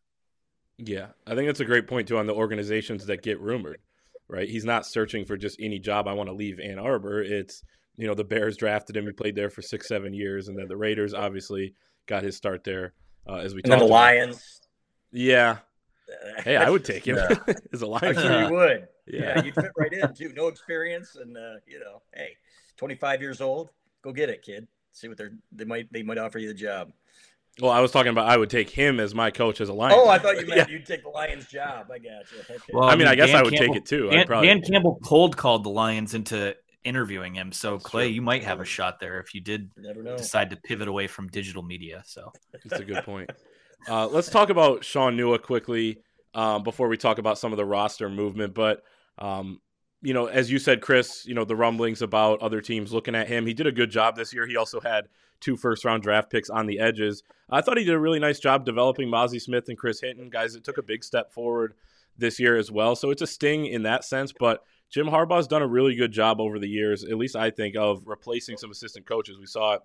Yeah, 0.78 1.08
I 1.26 1.36
think 1.36 1.48
that's 1.48 1.62
a 1.62 1.66
great 1.66 1.88
point 1.88 2.10
too 2.10 2.18
on 2.18 2.28
the 2.28 2.34
organizations 2.34 3.06
that 3.06 3.24
get 3.24 3.40
rumored, 3.40 3.80
right? 4.28 4.48
He's 4.48 4.66
not 4.66 4.86
searching 4.86 5.26
for 5.26 5.38
just 5.38 5.58
any 5.60 5.80
job. 5.80 6.08
I 6.08 6.14
want 6.14 6.28
to 6.28 6.36
leave 6.36 6.60
Ann 6.60 6.80
Arbor. 6.80 7.24
It's 7.24 7.64
you 7.98 8.08
know 8.08 8.14
the 8.14 8.26
Bears 8.26 8.58
drafted 8.58 8.96
him. 8.96 9.06
He 9.06 9.14
played 9.14 9.36
there 9.36 9.50
for 9.50 9.62
six, 9.62 9.88
seven 9.88 10.14
years, 10.14 10.50
and 10.50 10.60
then 10.60 10.68
the 10.68 10.78
Raiders 10.78 11.14
obviously 11.14 11.74
got 12.08 12.24
his 12.24 12.36
start 12.36 12.64
there. 12.66 12.94
Uh, 13.28 13.38
as 13.38 13.56
we 13.56 13.62
and 13.64 13.72
then 13.72 13.80
the 13.80 13.86
Lions. 13.86 14.62
Yeah. 15.12 15.60
Hey, 16.40 16.58
I 16.58 16.70
would 16.70 16.84
take 16.84 17.08
him 17.08 17.16
yeah. 17.16 17.54
as 17.74 17.82
a 17.82 17.88
Lions. 17.88 18.18
I'm 18.18 18.24
sure 18.24 18.44
you 18.44 18.54
would. 18.54 18.88
Yeah. 19.08 19.22
yeah, 19.22 19.44
you'd 19.44 19.56
fit 19.56 19.72
right 19.78 19.94
in 19.94 20.14
too. 20.14 20.34
No 20.36 20.48
experience, 20.48 21.16
and 21.16 21.38
uh, 21.38 21.56
you 21.66 21.80
know, 21.80 22.02
hey, 22.14 22.36
25 22.78 23.22
years 23.22 23.42
old, 23.42 23.70
go 24.02 24.12
get 24.12 24.30
it, 24.30 24.42
kid. 24.42 24.68
See 24.92 25.08
what 25.08 25.18
they're 25.18 25.32
they 25.52 25.66
might 25.66 25.92
they 25.92 26.04
might 26.04 26.18
offer 26.18 26.40
you 26.40 26.50
the 26.50 26.54
job. 26.54 26.92
Well, 27.62 27.72
I 27.72 27.82
was 27.82 27.92
talking 27.92 28.12
about 28.12 28.28
I 28.28 28.38
would 28.38 28.50
take 28.50 28.70
him 28.70 29.00
as 29.00 29.14
my 29.14 29.32
coach 29.32 29.60
as 29.60 29.70
a 29.70 29.74
Lion. 29.74 29.94
Oh, 29.96 30.08
I 30.08 30.18
thought 30.18 30.40
you 30.40 30.46
meant 30.48 30.58
yeah. 30.58 30.68
you'd 30.68 30.86
take 30.86 31.04
the 31.04 31.10
Lions 31.10 31.48
job. 31.48 31.88
I 31.92 31.98
got 31.98 32.32
you. 32.32 32.40
Okay. 32.50 32.58
Well, 32.72 32.88
I 32.88 32.96
mean, 32.96 33.08
I, 33.08 33.16
guess 33.16 33.30
Dan 33.30 33.38
I 33.38 33.44
would 33.44 33.54
Campbell, 33.54 33.74
take 33.74 33.84
it 33.84 33.86
too. 33.86 34.10
Dan, 34.10 34.26
probably... 34.26 34.48
Dan, 34.48 34.62
Campbell 34.62 35.00
cold 35.04 35.36
called 35.36 35.64
the 35.64 35.70
Lions 35.70 36.14
into 36.14 36.56
interviewing 36.84 37.36
him. 37.36 37.52
So 37.52 37.78
Clay, 37.78 38.06
true. 38.06 38.16
you 38.16 38.22
might 38.22 38.44
have 38.44 38.60
a 38.62 38.66
shot 38.66 39.00
there 39.00 39.20
if 39.20 39.36
you 39.36 39.42
did 39.42 39.72
decide 40.18 40.50
to 40.52 40.56
pivot 40.56 40.88
away 40.88 41.08
from 41.08 41.28
digital 41.28 41.64
media. 41.64 42.04
So 42.06 42.32
that's 42.64 42.82
a 42.82 42.86
good 42.86 43.04
point. 43.04 43.30
Uh, 43.88 44.08
let's 44.08 44.30
talk 44.30 44.50
about 44.50 44.84
Shaun 44.84 45.16
Nua 45.16 45.42
quickly 45.42 46.02
um, 46.34 46.64
before 46.64 46.88
we 46.88 46.98
talk 46.98 47.18
about 47.18 47.38
some 47.38 47.52
of 47.54 47.58
the 47.58 47.66
roster 47.66 48.10
movement. 48.10 48.54
But 48.54 48.84
um, 49.18 49.62
you 50.02 50.14
know, 50.14 50.28
as 50.28 50.50
you 50.50 50.60
said, 50.60 50.82
Chris, 50.82 51.26
you 51.26 51.34
know, 51.34 51.46
the 51.46 51.56
rumblings 51.56 52.02
about 52.02 52.42
other 52.42 52.62
teams 52.62 52.94
looking 52.94 53.16
at 53.16 53.28
him. 53.28 53.46
He 53.46 53.54
did 53.54 53.68
a 53.68 53.72
good 53.72 53.92
job 53.92 54.16
this 54.16 54.34
year. 54.34 54.48
He 54.48 54.56
also 54.56 54.80
had 54.80 55.08
two 55.42 55.58
first 55.58 55.84
round 55.84 56.04
draft 56.04 56.30
picks 56.30 56.50
on 56.50 56.66
the 56.66 56.80
edges. 56.80 57.24
I 57.50 57.62
thought 57.62 57.78
he 57.78 57.84
did 57.84 57.96
a 57.96 58.00
really 58.00 58.20
nice 58.20 58.40
job 58.40 58.66
developing 58.66 59.10
Mazi 59.10 59.42
Smith 59.42 59.68
and 59.68 59.78
Chris 59.78 60.02
Hinton, 60.02 60.30
guys 60.30 60.54
that 60.54 60.64
took 60.64 60.78
a 60.78 60.84
big 60.84 61.04
step 61.04 61.32
forward 61.32 61.74
this 62.18 62.40
year 62.40 62.58
as 62.58 62.72
well. 62.72 62.96
So 62.96 63.12
it's 63.12 63.22
a 63.22 63.28
sting 63.28 63.66
in 63.66 63.84
that 63.84 64.04
sense, 64.04 64.34
but 64.38 64.64
Jim 64.90 65.08
Harbaugh's 65.08 65.48
done 65.48 65.62
a 65.62 65.68
really 65.68 65.96
good 65.96 66.12
job 66.12 66.42
over 66.42 66.60
the 66.60 66.68
years, 66.68 67.04
at 67.04 67.18
least 67.18 67.36
I 67.36 67.50
think, 67.52 67.76
of 67.76 68.04
replacing 68.06 68.58
some 68.58 68.72
assistant 68.72 69.06
coaches. 69.06 69.38
We 69.40 69.46
saw 69.46 69.76
it 69.76 69.82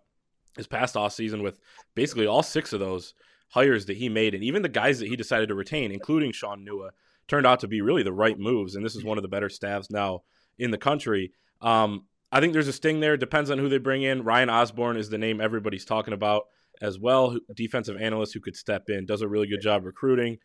his 0.56 0.66
past 0.66 0.96
off 0.96 1.12
season 1.12 1.42
with 1.42 1.58
basically 1.94 2.26
all 2.26 2.42
six 2.42 2.72
of 2.72 2.80
those 2.80 3.14
hires 3.48 3.86
that 3.86 3.96
he 3.96 4.08
made, 4.08 4.34
and 4.34 4.42
even 4.42 4.62
the 4.62 4.68
guys 4.68 4.98
that 4.98 5.08
he 5.08 5.16
decided 5.16 5.48
to 5.48 5.54
retain, 5.54 5.92
including 5.92 6.32
Shaun 6.32 6.66
Nua, 6.66 6.90
turned 7.28 7.46
out 7.46 7.60
to 7.60 7.68
be 7.68 7.80
really 7.80 8.02
the 8.02 8.12
right 8.12 8.38
moves. 8.38 8.74
And 8.74 8.84
this 8.84 8.96
is 8.96 9.04
one 9.04 9.18
of 9.18 9.22
the 9.22 9.28
better 9.28 9.48
staffs 9.48 9.90
now 9.90 10.22
in 10.58 10.70
the 10.70 10.78
country. 10.78 11.32
Um, 11.60 12.04
I 12.30 12.40
think 12.40 12.52
there's 12.52 12.68
a 12.68 12.72
sting 12.72 13.00
there. 13.00 13.16
Depends 13.16 13.50
on 13.50 13.58
who 13.58 13.68
they 13.68 13.78
bring 13.78 14.02
in. 14.02 14.24
Ryan 14.24 14.50
Osborne 14.50 14.96
is 14.96 15.08
the 15.08 15.18
name 15.18 15.40
everybody's 15.40 15.84
talking 15.84 16.14
about 16.14 16.44
as 16.80 16.98
well. 16.98 17.38
Defensive 17.54 17.96
analyst 18.00 18.34
who 18.34 18.40
could 18.40 18.56
step 18.56 18.88
in, 18.88 19.06
does 19.06 19.22
a 19.22 19.28
really 19.28 19.46
good 19.46 19.60
job 19.60 19.84
recruiting. 19.84 20.38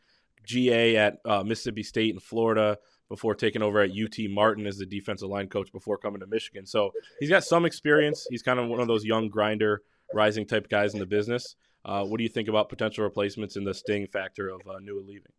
GA 0.45 0.97
at 0.97 1.17
uh, 1.25 1.43
Mississippi 1.43 1.83
State 1.83 2.13
and 2.13 2.21
Florida 2.21 2.77
before 3.09 3.35
taking 3.35 3.61
over 3.61 3.81
at 3.81 3.91
UT 3.91 4.17
Martin 4.29 4.67
as 4.67 4.77
the 4.77 4.85
defensive 4.85 5.29
line 5.29 5.47
coach 5.47 5.71
before 5.71 5.97
coming 5.97 6.19
to 6.19 6.27
Michigan. 6.27 6.65
So 6.65 6.91
he's 7.19 7.29
got 7.29 7.43
some 7.43 7.65
experience. 7.65 8.25
He's 8.29 8.43
kind 8.43 8.59
of 8.59 8.69
one 8.69 8.79
of 8.79 8.87
those 8.87 9.03
young 9.03 9.29
grinder, 9.29 9.81
rising 10.13 10.45
type 10.45 10.69
guys 10.69 10.93
in 10.93 10.99
the 10.99 11.05
business. 11.05 11.55
Uh, 11.83 12.03
what 12.05 12.17
do 12.17 12.23
you 12.23 12.29
think 12.29 12.47
about 12.47 12.69
potential 12.69 13.03
replacements 13.03 13.55
in 13.55 13.63
the 13.63 13.73
sting 13.73 14.07
factor 14.07 14.49
of 14.49 14.61
uh, 14.67 14.79
Nua 14.79 15.05
leaving? 15.05 15.31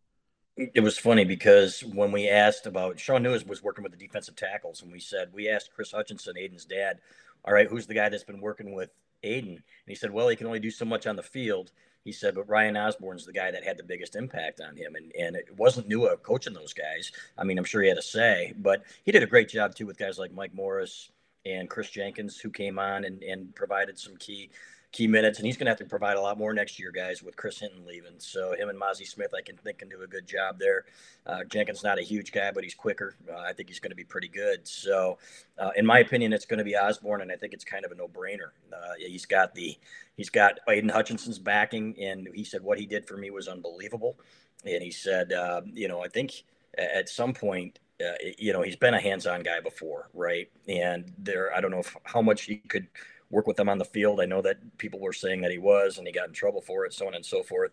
It 0.57 0.83
was 0.83 0.97
funny 0.97 1.23
because 1.23 1.81
when 1.81 2.11
we 2.11 2.27
asked 2.27 2.67
about 2.67 2.99
Shaun 2.99 3.23
Nua 3.23 3.47
was 3.47 3.63
working 3.63 3.83
with 3.83 3.93
the 3.93 3.97
defensive 3.97 4.35
tackles, 4.35 4.81
and 4.81 4.91
we 4.91 4.99
said 4.99 5.29
we 5.33 5.49
asked 5.49 5.73
Chris 5.73 5.91
Hutchinson, 5.91 6.37
Aidan's 6.37 6.65
dad, 6.65 6.99
all 7.45 7.53
right, 7.53 7.67
who's 7.67 7.87
the 7.87 7.93
guy 7.93 8.09
that's 8.09 8.23
been 8.23 8.41
working 8.41 8.73
with 8.73 8.89
Aidan? 9.23 9.53
And 9.53 9.61
he 9.87 9.95
said, 9.95 10.11
well, 10.11 10.27
he 10.27 10.35
can 10.35 10.47
only 10.47 10.59
do 10.59 10.69
so 10.69 10.85
much 10.85 11.07
on 11.07 11.15
the 11.15 11.23
field. 11.23 11.71
He 12.03 12.11
said, 12.11 12.35
but 12.35 12.49
Ryan 12.49 12.77
Osborne's 12.77 13.25
the 13.25 13.33
guy 13.33 13.51
that 13.51 13.63
had 13.63 13.77
the 13.77 13.83
biggest 13.83 14.15
impact 14.15 14.59
on 14.59 14.75
him. 14.75 14.95
And, 14.95 15.11
and 15.17 15.35
it 15.35 15.47
wasn't 15.55 15.87
Nua 15.87 16.21
coaching 16.21 16.53
those 16.53 16.73
guys. 16.73 17.11
I 17.37 17.43
mean, 17.43 17.57
I'm 17.57 17.63
sure 17.63 17.81
he 17.81 17.89
had 17.89 17.97
a 17.97 18.01
say, 18.01 18.53
but 18.57 18.83
he 19.03 19.11
did 19.11 19.23
a 19.23 19.27
great 19.27 19.49
job 19.49 19.75
too 19.75 19.85
with 19.85 19.97
guys 19.97 20.19
like 20.19 20.33
Mike 20.33 20.53
Morris 20.53 21.11
and 21.45 21.69
Kris 21.69 21.89
Jenkins, 21.89 22.39
who 22.39 22.49
came 22.49 22.77
on 22.77 23.05
and, 23.05 23.23
and 23.23 23.55
provided 23.55 23.97
some 23.97 24.17
key 24.17 24.49
key 24.91 25.07
minutes, 25.07 25.39
and 25.39 25.45
he's 25.45 25.55
going 25.55 25.65
to 25.65 25.71
have 25.71 25.77
to 25.79 25.85
provide 25.85 26.17
a 26.17 26.21
lot 26.21 26.37
more 26.37 26.53
next 26.53 26.77
year, 26.77 26.91
guys, 26.91 27.23
with 27.23 27.35
Chris 27.37 27.59
Hinton 27.59 27.85
leaving. 27.85 28.15
So 28.17 28.53
him 28.53 28.67
and 28.69 28.79
Mazi 28.79 29.07
Smith, 29.07 29.33
I 29.37 29.41
can 29.41 29.55
think 29.57 29.77
can 29.79 29.87
do 29.87 30.01
a 30.01 30.07
good 30.07 30.27
job 30.27 30.59
there. 30.59 30.85
Uh, 31.25 31.43
Jenkins 31.45 31.83
not 31.83 31.97
a 31.97 32.01
huge 32.01 32.31
guy, 32.31 32.51
but 32.51 32.63
he's 32.63 32.73
quicker. 32.73 33.15
Uh, 33.29 33.39
I 33.39 33.53
think 33.53 33.69
he's 33.69 33.79
going 33.79 33.91
to 33.91 33.95
be 33.95 34.03
pretty 34.03 34.27
good. 34.27 34.67
So, 34.67 35.17
uh, 35.57 35.71
in 35.77 35.85
my 35.85 35.99
opinion, 35.99 36.33
it's 36.33 36.45
going 36.45 36.57
to 36.57 36.65
be 36.65 36.75
Osborne, 36.75 37.21
and 37.21 37.31
I 37.31 37.35
think 37.35 37.53
it's 37.53 37.63
kind 37.63 37.85
of 37.85 37.91
a 37.91 37.95
no-brainer. 37.95 38.51
Uh, 38.73 38.93
he's 38.97 39.25
got 39.25 39.55
the 39.55 39.77
he's 40.17 40.29
got 40.29 40.59
Aidan 40.67 40.89
Hutchinson's 40.89 41.39
backing, 41.39 41.95
and 42.01 42.27
he 42.33 42.43
said 42.43 42.61
what 42.61 42.77
he 42.77 42.85
did 42.85 43.07
for 43.07 43.15
me 43.15 43.29
was 43.31 43.47
unbelievable. 43.47 44.17
And 44.65 44.83
he 44.83 44.91
said, 44.91 45.31
uh, 45.31 45.61
you 45.71 45.87
know, 45.87 46.03
I 46.03 46.07
think 46.07 46.43
at 46.77 47.09
some 47.09 47.33
point. 47.33 47.79
Uh, 48.01 48.15
you 48.39 48.51
know, 48.51 48.63
he's 48.63 48.75
been 48.75 48.95
a 48.95 48.99
hands-on 48.99 49.43
guy 49.43 49.59
before, 49.59 50.09
right? 50.15 50.49
And 50.67 51.13
there, 51.19 51.55
I 51.55 51.61
don't 51.61 51.69
know 51.69 51.81
if, 51.81 51.95
how 52.03 52.19
much 52.19 52.45
he 52.45 52.55
could 52.55 52.87
work 53.31 53.47
with 53.47 53.57
them 53.57 53.69
on 53.69 53.79
the 53.79 53.85
field. 53.85 54.21
I 54.21 54.25
know 54.25 54.41
that 54.41 54.77
people 54.77 54.99
were 54.99 55.13
saying 55.13 55.41
that 55.41 55.51
he 55.51 55.57
was, 55.57 55.97
and 55.97 56.05
he 56.05 56.13
got 56.13 56.27
in 56.27 56.33
trouble 56.33 56.61
for 56.61 56.85
it, 56.85 56.93
so 56.93 57.07
on 57.07 57.15
and 57.15 57.25
so 57.25 57.41
forth, 57.41 57.71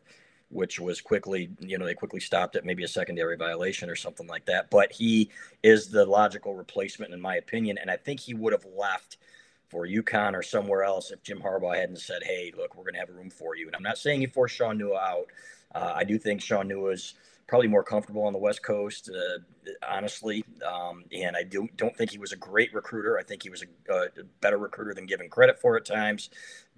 which 0.48 0.80
was 0.80 1.00
quickly, 1.00 1.50
you 1.60 1.76
know, 1.76 1.84
they 1.84 1.94
quickly 1.94 2.20
stopped 2.20 2.56
it, 2.56 2.64
maybe 2.64 2.84
a 2.84 2.88
secondary 2.88 3.36
violation 3.36 3.90
or 3.90 3.96
something 3.96 4.26
like 4.26 4.46
that. 4.46 4.70
But 4.70 4.92
he 4.92 5.30
is 5.62 5.88
the 5.88 6.06
logical 6.06 6.54
replacement, 6.54 7.12
in 7.12 7.20
my 7.20 7.36
opinion, 7.36 7.78
and 7.78 7.90
I 7.90 7.96
think 7.96 8.20
he 8.20 8.34
would 8.34 8.52
have 8.52 8.64
left 8.76 9.18
for 9.68 9.86
UConn 9.86 10.34
or 10.34 10.42
somewhere 10.42 10.82
else 10.82 11.10
if 11.10 11.22
Jim 11.22 11.40
Harbaugh 11.40 11.76
hadn't 11.76 11.98
said, 12.00 12.22
"Hey, 12.22 12.52
look, 12.56 12.74
we're 12.74 12.84
going 12.84 12.94
to 12.94 13.00
have 13.00 13.10
a 13.10 13.12
room 13.12 13.30
for 13.30 13.54
you." 13.54 13.66
And 13.66 13.76
I'm 13.76 13.82
not 13.82 13.98
saying 13.98 14.20
he 14.20 14.26
forced 14.26 14.56
Shaun 14.56 14.78
Nua 14.78 14.96
out. 14.96 15.26
Uh, 15.74 15.92
I 15.94 16.04
do 16.04 16.18
think 16.18 16.40
Shaun 16.40 16.68
Nua's 16.68 17.14
probably 17.48 17.66
more 17.66 17.82
comfortable 17.82 18.22
on 18.24 18.32
the 18.32 18.38
West 18.38 18.62
Coast, 18.62 19.10
uh, 19.10 19.68
honestly. 19.88 20.44
Um, 20.64 21.04
and 21.10 21.34
I 21.34 21.42
do, 21.42 21.66
don't 21.76 21.96
think 21.96 22.10
he 22.10 22.18
was 22.18 22.32
a 22.32 22.36
great 22.36 22.72
recruiter. 22.72 23.18
I 23.18 23.22
think 23.22 23.42
he 23.42 23.50
was 23.50 23.64
a, 23.90 23.94
a 23.94 24.08
better 24.40 24.58
recruiter 24.58 24.94
than 24.94 25.06
given 25.06 25.28
credit 25.28 25.58
for 25.58 25.76
at 25.76 25.84
times. 25.84 26.30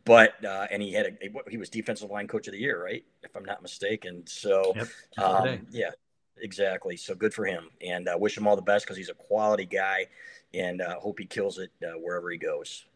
But 0.04 0.42
uh, 0.42 0.66
and 0.70 0.80
he 0.80 0.94
had 0.94 1.18
a, 1.20 1.50
he 1.50 1.58
was 1.58 1.68
defensive 1.68 2.10
line 2.10 2.26
coach 2.26 2.46
of 2.46 2.52
the 2.52 2.58
year, 2.58 2.82
right? 2.82 3.04
If 3.22 3.36
I'm 3.36 3.44
not 3.44 3.60
mistaken. 3.60 4.22
So 4.26 4.72
yep, 4.74 4.88
um, 5.18 5.66
yeah, 5.70 5.90
exactly. 6.38 6.96
So 6.96 7.14
good 7.14 7.34
for 7.34 7.44
him, 7.44 7.68
and 7.86 8.08
uh, 8.08 8.16
wish 8.18 8.34
him 8.34 8.46
all 8.46 8.56
the 8.56 8.62
best 8.62 8.86
because 8.86 8.96
he's 8.96 9.10
a 9.10 9.14
quality 9.14 9.66
guy, 9.66 10.06
and 10.54 10.80
uh, 10.80 10.98
hope 10.98 11.18
he 11.18 11.26
kills 11.26 11.58
it 11.58 11.70
uh, 11.84 11.98
wherever 11.98 12.30
he 12.30 12.38
goes. 12.38 12.86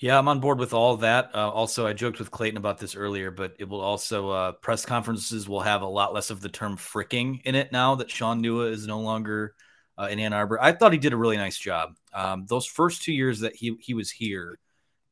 Yeah, 0.00 0.18
I'm 0.18 0.28
on 0.28 0.40
board 0.40 0.58
with 0.58 0.72
all 0.72 0.96
that. 0.98 1.30
Uh, 1.34 1.50
also, 1.50 1.86
I 1.86 1.92
joked 1.92 2.18
with 2.18 2.30
Clayton 2.30 2.56
about 2.56 2.78
this 2.78 2.96
earlier, 2.96 3.30
but 3.30 3.54
it 3.58 3.68
will 3.68 3.82
also 3.82 4.30
uh, 4.30 4.52
press 4.52 4.86
conferences 4.86 5.46
will 5.46 5.60
have 5.60 5.82
a 5.82 5.86
lot 5.86 6.14
less 6.14 6.30
of 6.30 6.40
the 6.40 6.48
term 6.48 6.78
"fricking" 6.78 7.42
in 7.44 7.54
it 7.54 7.70
now 7.70 7.96
that 7.96 8.10
Shaun 8.10 8.42
Nua 8.42 8.72
is 8.72 8.86
no 8.86 9.00
longer 9.00 9.54
uh, 9.98 10.08
in 10.10 10.18
Ann 10.18 10.32
Arbor. 10.32 10.58
I 10.60 10.72
thought 10.72 10.92
he 10.94 10.98
did 10.98 11.12
a 11.12 11.18
really 11.18 11.36
nice 11.36 11.58
job. 11.58 11.90
Um, 12.14 12.46
those 12.48 12.64
first 12.64 13.02
two 13.02 13.12
years 13.12 13.40
that 13.40 13.54
he 13.54 13.76
he 13.78 13.92
was 13.92 14.10
here, 14.10 14.58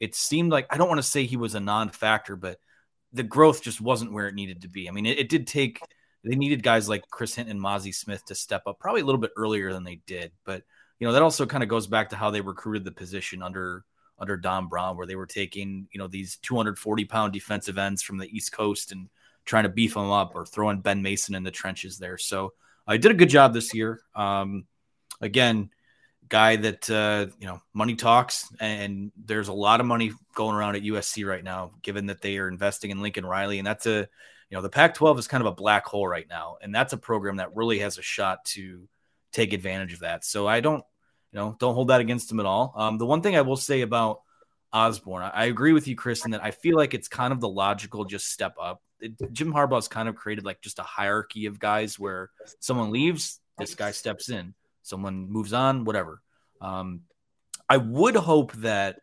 it 0.01 0.15
seemed 0.15 0.53
like 0.53 0.67
I 0.71 0.79
don't 0.79 0.89
want 0.89 1.01
to 1.01 1.03
say 1.03 1.27
he 1.27 1.37
was 1.37 1.55
a 1.55 1.61
non-factor, 1.61 2.37
but 2.37 2.59
the 3.13 3.23
growth 3.23 3.63
just 3.63 3.83
wasn't 3.83 4.13
where 4.15 4.27
it 4.27 4.35
needed 4.35 4.63
to 4.63 4.69
be. 4.69 4.89
I 4.89 4.93
mean, 4.93 5.05
it, 5.05 5.19
it 5.19 5.29
did 5.29 5.47
take 5.47 5.81
they 6.25 6.35
needed 6.35 6.63
guys 6.63 6.89
like 6.89 7.03
Chris 7.11 7.35
Hinton 7.35 7.57
and 7.57 7.61
Mazi 7.63 7.95
Smith 7.95 8.25
to 8.27 8.35
step 8.35 8.63
up 8.67 8.79
probably 8.81 9.03
a 9.03 9.05
little 9.05 9.21
bit 9.21 9.33
earlier 9.37 9.71
than 9.71 9.85
they 9.85 10.01
did, 10.07 10.33
but 10.47 10.63
you 10.99 11.07
know 11.07 11.13
that 11.13 11.23
also 11.23 11.45
kind 11.45 11.63
of 11.63 11.69
goes 11.69 11.87
back 11.87 12.09
to 12.09 12.17
how 12.17 12.31
they 12.31 12.41
recruited 12.41 12.85
the 12.85 12.91
position 12.91 13.43
under 13.43 13.85
under 14.19 14.37
Don 14.37 14.69
Brown, 14.69 14.97
where 14.97 15.07
they 15.07 15.17
were 15.17 15.27
taking, 15.27 15.89
you 15.93 15.99
know, 15.99 16.09
these 16.09 16.37
240 16.39 17.05
pound 17.05 17.33
defensive 17.33 17.79
ends 17.79 18.03
from 18.03 18.19
the 18.19 18.29
East 18.35 18.53
Coast 18.53 18.93
and 18.93 19.09
trying 19.45 19.65
to 19.65 19.69
beef 19.69 19.95
them 19.95 20.11
up 20.11 20.33
or 20.35 20.45
throwing 20.45 20.81
Ben 20.81 21.03
Mason 21.03 21.35
in 21.35 21.43
the 21.43 21.51
trenches 21.51 21.99
there. 21.99 22.19
So 22.19 22.53
I 22.87 22.97
did 22.97 23.11
a 23.11 23.15
good 23.15 23.31
job 23.31 23.55
this 23.55 23.75
year. 23.75 24.01
Um, 24.15 24.65
again, 25.21 25.71
guy 26.29 26.57
that, 26.57 26.91
uh, 26.91 27.27
you 27.39 27.47
know, 27.47 27.61
money 27.73 27.95
talks, 27.95 28.53
and 28.61 29.11
there's 29.17 29.49
a 29.49 29.53
lot 29.53 29.81
of 29.81 29.87
money 29.87 30.13
going 30.35 30.55
around 30.55 30.77
at 30.77 30.83
USC 30.83 31.27
right 31.27 31.45
now, 31.45 31.73
given 31.83 32.07
that 32.07 32.21
they 32.21 32.39
are 32.39 32.49
investing 32.49 32.91
in 32.91 33.01
Lincoln 33.01 33.27
Riley. 33.27 33.59
And 33.59 33.67
that's 33.67 33.87
a, 33.87 34.09
you 34.51 34.57
know, 34.57 34.63
the 34.63 34.69
Pac 34.69 34.95
12 34.95 35.19
is 35.19 35.29
kind 35.29 35.43
of 35.43 35.47
a 35.47 35.55
black 35.55 35.87
hole 35.87 36.07
right 36.07 36.27
now. 36.29 36.57
And 36.63 36.75
that's 36.75 36.93
a 36.93 36.99
program 36.99 37.37
that 37.37 37.55
really 37.55 37.79
has 37.81 37.99
a 37.99 38.03
shot 38.03 38.45
to 38.47 38.89
take 39.33 39.53
advantage 39.53 39.93
of 39.93 40.01
that. 40.01 40.25
So 40.25 40.47
I 40.47 40.61
don't, 40.61 40.85
you 41.33 41.39
know, 41.39 41.57
don't 41.59 41.75
hold 41.75 41.89
that 41.89 42.01
against 42.01 42.31
him 42.31 42.41
at 42.41 42.47
all. 42.47 42.73
Um, 42.77 42.99
the 42.99 43.07
one 43.07 43.21
thing 43.21 43.37
I 43.37 43.43
will 43.43 43.57
say 43.57 43.83
about 43.83 44.23
Osborne, 44.73 45.23
I, 45.23 45.31
I 45.31 45.45
agree 45.47 45.73
with 45.73 45.87
you, 45.89 45.97
Chris, 45.97 46.23
that 46.23 46.43
I 46.43 46.51
feel 46.51 46.77
like 46.77 46.95
it's 46.95 47.09
kind 47.09 47.33
of 47.33 47.41
the 47.41 47.49
logical 47.49 48.05
just 48.05 48.31
step 48.31 48.55
up. 48.61 48.83
It, 49.01 49.33
Jim 49.33 49.53
Harbaugh's 49.53 49.89
kind 49.89 50.09
of 50.09 50.17
created 50.17 50.45
like 50.45 50.61
just 50.61 50.79
a 50.79 50.83
hierarchy 50.83 51.47
of 51.47 51.59
guys 51.59 51.99
where 51.99 52.31
someone 52.61 52.91
leaves, 52.91 53.41
this 53.59 53.75
guy 53.75 53.91
steps 53.91 54.31
in, 54.31 54.55
someone 54.83 55.31
moves 55.31 55.53
on, 55.53 55.85
whatever. 55.85 56.21
Um, 56.61 57.03
I 57.69 57.77
would 57.77 58.17
hope 58.17 58.53
that 58.55 59.01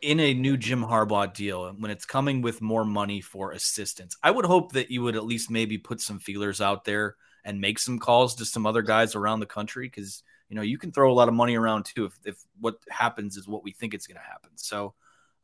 in 0.00 0.18
a 0.18 0.34
new 0.34 0.56
Jim 0.56 0.82
Harbaugh 0.82 1.32
deal, 1.32 1.72
when 1.78 1.92
it's 1.92 2.04
coming 2.04 2.42
with 2.42 2.60
more 2.60 2.84
money 2.84 3.20
for 3.20 3.52
assistants, 3.52 4.16
I 4.22 4.32
would 4.32 4.44
hope 4.44 4.72
that 4.72 4.90
you 4.90 5.02
would 5.02 5.14
at 5.14 5.24
least 5.24 5.50
maybe 5.50 5.78
put 5.78 6.00
some 6.00 6.18
feelers 6.18 6.60
out 6.60 6.84
there 6.84 7.14
and 7.44 7.60
make 7.60 7.78
some 7.78 8.00
calls 8.00 8.34
to 8.36 8.44
some 8.44 8.66
other 8.66 8.82
guys 8.82 9.14
around 9.14 9.40
the 9.40 9.46
country 9.46 9.86
because 9.86 10.24
you 10.52 10.56
know, 10.56 10.62
you 10.62 10.76
can 10.76 10.92
throw 10.92 11.10
a 11.10 11.14
lot 11.14 11.28
of 11.28 11.34
money 11.34 11.56
around 11.56 11.86
too 11.86 12.04
if, 12.04 12.12
if 12.26 12.36
what 12.60 12.76
happens 12.90 13.38
is 13.38 13.48
what 13.48 13.64
we 13.64 13.72
think 13.72 13.94
it's 13.94 14.06
going 14.06 14.18
to 14.18 14.22
happen. 14.22 14.50
So 14.56 14.92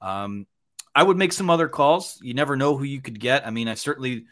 um, 0.03 0.47
I 0.95 1.03
would 1.03 1.17
make 1.17 1.33
some 1.33 1.49
other 1.49 1.67
calls. 1.67 2.19
You 2.21 2.35
never 2.35 2.57
know 2.57 2.77
who 2.77 2.85
you 2.85 3.00
could 3.00 3.19
get. 3.19 3.47
I 3.47 3.50
mean, 3.50 3.69
I 3.69 3.75
certainly, 3.75 4.27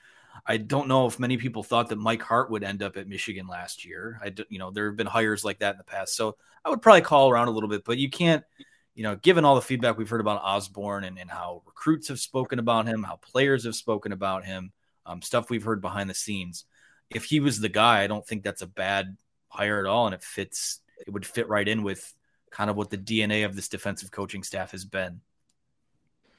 I 0.47 0.59
don't 0.59 0.87
know 0.87 1.06
if 1.06 1.18
many 1.18 1.38
people 1.38 1.62
thought 1.62 1.88
that 1.88 1.97
Mike 1.97 2.21
Hart 2.21 2.50
would 2.50 2.62
end 2.62 2.83
up 2.83 2.99
at 2.99 3.09
Michigan 3.09 3.47
last 3.47 3.87
year. 3.87 4.21
I, 4.23 4.35
you 4.50 4.59
know, 4.59 4.71
there 4.71 4.88
have 4.88 4.99
been 4.99 5.06
hires 5.06 5.47
like 5.47 5.61
that 5.61 5.76
in 5.76 5.78
the 5.78 5.85
past. 5.85 6.14
So 6.14 6.37
I 6.62 6.68
would 6.68 6.83
probably 6.83 7.00
call 7.00 7.30
around 7.30 7.49
a 7.49 7.52
little 7.52 7.71
bit, 7.71 7.83
but 7.87 7.97
you 7.97 8.11
can't, 8.11 8.45
you 8.95 9.02
know, 9.02 9.16
given 9.16 9.47
all 9.47 9.54
the 9.54 9.62
feedback 9.62 9.97
we've 9.97 10.11
heard 10.11 10.21
about 10.21 10.42
Osborne 10.45 11.04
and, 11.04 11.18
and 11.18 11.30
how 11.30 11.62
recruits 11.64 12.09
have 12.09 12.21
spoken 12.21 12.59
about 12.59 12.87
him, 12.87 13.02
how 13.02 13.16
players 13.16 13.64
have 13.64 13.76
spoken 13.76 14.12
about 14.12 14.45
him, 14.45 14.73
um, 15.06 15.23
stuff 15.23 15.49
we've 15.49 15.64
heard 15.64 15.80
behind 15.80 16.11
the 16.11 16.14
scenes. 16.14 16.66
If 17.09 17.25
he 17.25 17.40
was 17.40 17.61
the 17.61 17.71
guy, 17.71 18.02
I 18.02 18.09
don't 18.09 18.26
think 18.26 18.42
that's 18.42 18.61
a 18.61 18.66
bad 18.66 19.16
hire 19.56 19.80
at 19.80 19.86
all, 19.86 20.06
and 20.06 20.14
it 20.14 20.22
fits. 20.22 20.80
It 21.06 21.12
would 21.12 21.26
fit 21.26 21.48
right 21.48 21.66
in 21.66 21.82
with 21.82 22.14
kind 22.50 22.70
of 22.70 22.76
what 22.76 22.90
the 22.90 22.98
DNA 22.98 23.44
of 23.44 23.54
this 23.54 23.68
defensive 23.68 24.10
coaching 24.10 24.42
staff 24.42 24.72
has 24.72 24.84
been. 24.84 25.20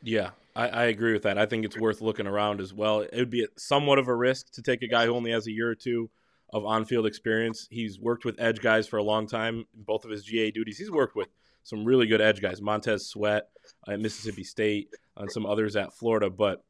Yeah, 0.02 0.32
I, 0.56 0.68
I, 0.68 0.84
agree 0.86 1.14
with 1.14 1.24
that. 1.24 1.38
I 1.38 1.46
think 1.46 1.66
it's 1.66 1.78
worth 1.78 2.02
looking 2.02 2.28
around 2.28 2.62
as 2.62 2.74
well. 2.74 3.02
It 3.02 3.16
would 3.16 3.30
be 3.30 3.48
somewhat 3.58 4.00
of 4.00 4.08
a 4.08 4.16
risk 4.16 4.52
to 4.54 4.62
take 4.62 4.82
a 4.84 4.88
guy 4.88 5.06
who 5.06 5.16
only 5.16 5.32
has 5.32 5.48
a 5.48 5.52
year 5.52 5.70
or 5.70 5.76
two 5.76 6.10
of 6.54 6.66
on-field 6.66 7.06
experience. 7.06 7.68
He's 7.70 8.00
worked 8.00 8.26
with 8.26 8.40
edge 8.40 8.62
guys 8.62 8.88
for 8.88 8.98
a 8.98 9.04
long 9.04 9.28
time. 9.28 9.66
both 9.74 10.06
of 10.06 10.12
his 10.12 10.24
GA 10.24 10.52
duties, 10.52 10.78
he's 10.78 10.92
worked 10.92 11.16
with 11.16 11.28
some 11.64 11.84
really 11.84 12.08
good 12.08 12.22
edge 12.22 12.42
guys. 12.42 12.62
Montez 12.62 13.08
Sweat 13.08 13.50
at 13.88 14.00
Mississippi 14.00 14.44
State 14.44 14.90
and 15.18 15.32
some 15.32 15.46
others 15.46 15.76
at 15.76 15.94
Florida. 15.94 16.30
But 16.30 16.64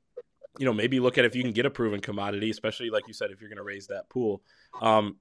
you 0.57 0.65
know, 0.65 0.73
maybe 0.73 0.99
look 0.99 1.17
at 1.17 1.25
if 1.25 1.35
you 1.35 1.43
can 1.43 1.51
get 1.51 1.65
a 1.65 1.69
proven 1.69 1.99
commodity, 1.99 2.49
especially 2.49 2.89
like 2.89 3.07
you 3.07 3.13
said, 3.13 3.29
if 3.29 3.39
you're 3.39 3.49
going 3.49 3.57
to 3.57 3.63
raise 3.63 3.87
that 3.87 4.09
pool. 4.09 4.41
Um, 4.81 5.17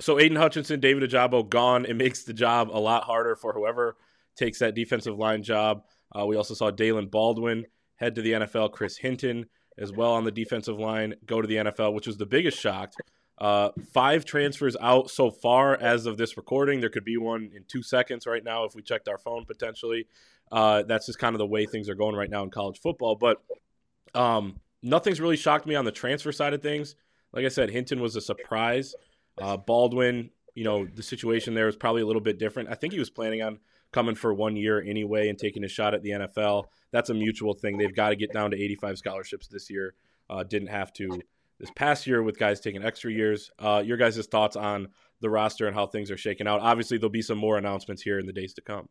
so 0.00 0.18
Aidan 0.18 0.36
Hutchinson, 0.36 0.80
David 0.80 1.08
Ojabo 1.08 1.48
gone. 1.48 1.84
It 1.84 1.94
makes 1.94 2.24
the 2.24 2.32
job 2.32 2.70
a 2.70 2.78
lot 2.78 3.04
harder 3.04 3.36
for 3.36 3.52
whoever 3.52 3.96
takes 4.36 4.58
that 4.58 4.74
defensive 4.74 5.18
line 5.18 5.42
job. 5.42 5.84
Uh, 6.16 6.26
we 6.26 6.36
also 6.36 6.54
saw 6.54 6.70
Daylen 6.70 7.10
Baldwin 7.10 7.66
head 7.96 8.14
to 8.16 8.22
the 8.22 8.32
NFL. 8.32 8.72
Chris 8.72 8.96
Hinton 8.96 9.46
as 9.78 9.92
well 9.92 10.12
on 10.12 10.24
the 10.24 10.30
defensive 10.30 10.78
line 10.78 11.14
go 11.26 11.40
to 11.40 11.48
the 11.48 11.56
NFL, 11.56 11.94
which 11.94 12.06
was 12.06 12.16
the 12.16 12.26
biggest 12.26 12.58
shock. 12.58 12.92
Uh, 13.38 13.70
five 13.92 14.24
transfers 14.24 14.76
out 14.80 15.10
so 15.10 15.30
far 15.30 15.76
as 15.80 16.06
of 16.06 16.16
this 16.16 16.36
recording. 16.36 16.80
There 16.80 16.90
could 16.90 17.04
be 17.04 17.16
one 17.16 17.50
in 17.54 17.64
two 17.66 17.82
seconds 17.82 18.26
right 18.26 18.44
now 18.44 18.64
if 18.64 18.74
we 18.74 18.82
checked 18.82 19.08
our 19.08 19.18
phone 19.18 19.44
potentially. 19.44 20.06
Uh, 20.50 20.82
that's 20.82 21.06
just 21.06 21.18
kind 21.18 21.34
of 21.34 21.38
the 21.38 21.46
way 21.46 21.66
things 21.66 21.88
are 21.88 21.94
going 21.94 22.14
right 22.14 22.30
now 22.30 22.42
in 22.42 22.50
college 22.50 22.80
football. 22.80 23.16
But 23.16 23.42
um, 24.14 24.60
nothing's 24.82 25.20
really 25.20 25.36
shocked 25.36 25.66
me 25.66 25.74
on 25.74 25.84
the 25.84 25.92
transfer 25.92 26.30
side 26.30 26.52
of 26.52 26.62
things. 26.62 26.94
Like 27.32 27.46
I 27.46 27.48
said, 27.48 27.70
Hinton 27.70 28.00
was 28.00 28.14
a 28.16 28.20
surprise. 28.20 28.94
Uh, 29.40 29.56
Baldwin, 29.56 30.30
you 30.54 30.64
know, 30.64 30.86
the 30.86 31.02
situation 31.02 31.54
there 31.54 31.66
was 31.66 31.76
probably 31.76 32.02
a 32.02 32.06
little 32.06 32.20
bit 32.20 32.38
different. 32.38 32.68
I 32.68 32.74
think 32.74 32.92
he 32.92 32.98
was 32.98 33.10
planning 33.10 33.42
on 33.42 33.58
coming 33.92 34.14
for 34.14 34.32
one 34.32 34.56
year 34.56 34.82
anyway 34.82 35.28
and 35.28 35.38
taking 35.38 35.64
a 35.64 35.68
shot 35.68 35.94
at 35.94 36.02
the 36.02 36.10
NFL. 36.10 36.64
That's 36.90 37.10
a 37.10 37.14
mutual 37.14 37.54
thing. 37.54 37.78
They've 37.78 37.94
got 37.94 38.10
to 38.10 38.16
get 38.16 38.32
down 38.32 38.50
to 38.50 38.62
85 38.62 38.98
scholarships 38.98 39.48
this 39.48 39.70
year. 39.70 39.94
Uh, 40.28 40.42
didn't 40.42 40.68
have 40.68 40.92
to 40.94 41.20
this 41.60 41.70
past 41.76 42.06
year 42.06 42.22
with 42.22 42.38
guys 42.38 42.60
taking 42.60 42.82
extra 42.82 43.10
years. 43.10 43.50
Uh, 43.58 43.82
your 43.84 43.96
guys' 43.96 44.26
thoughts 44.26 44.56
on 44.56 44.88
the 45.20 45.30
roster 45.30 45.66
and 45.66 45.74
how 45.74 45.86
things 45.86 46.10
are 46.10 46.16
shaking 46.16 46.46
out? 46.46 46.60
Obviously, 46.60 46.98
there'll 46.98 47.10
be 47.10 47.22
some 47.22 47.38
more 47.38 47.58
announcements 47.58 48.02
here 48.02 48.18
in 48.18 48.26
the 48.26 48.32
days 48.32 48.54
to 48.54 48.60
come. 48.60 48.88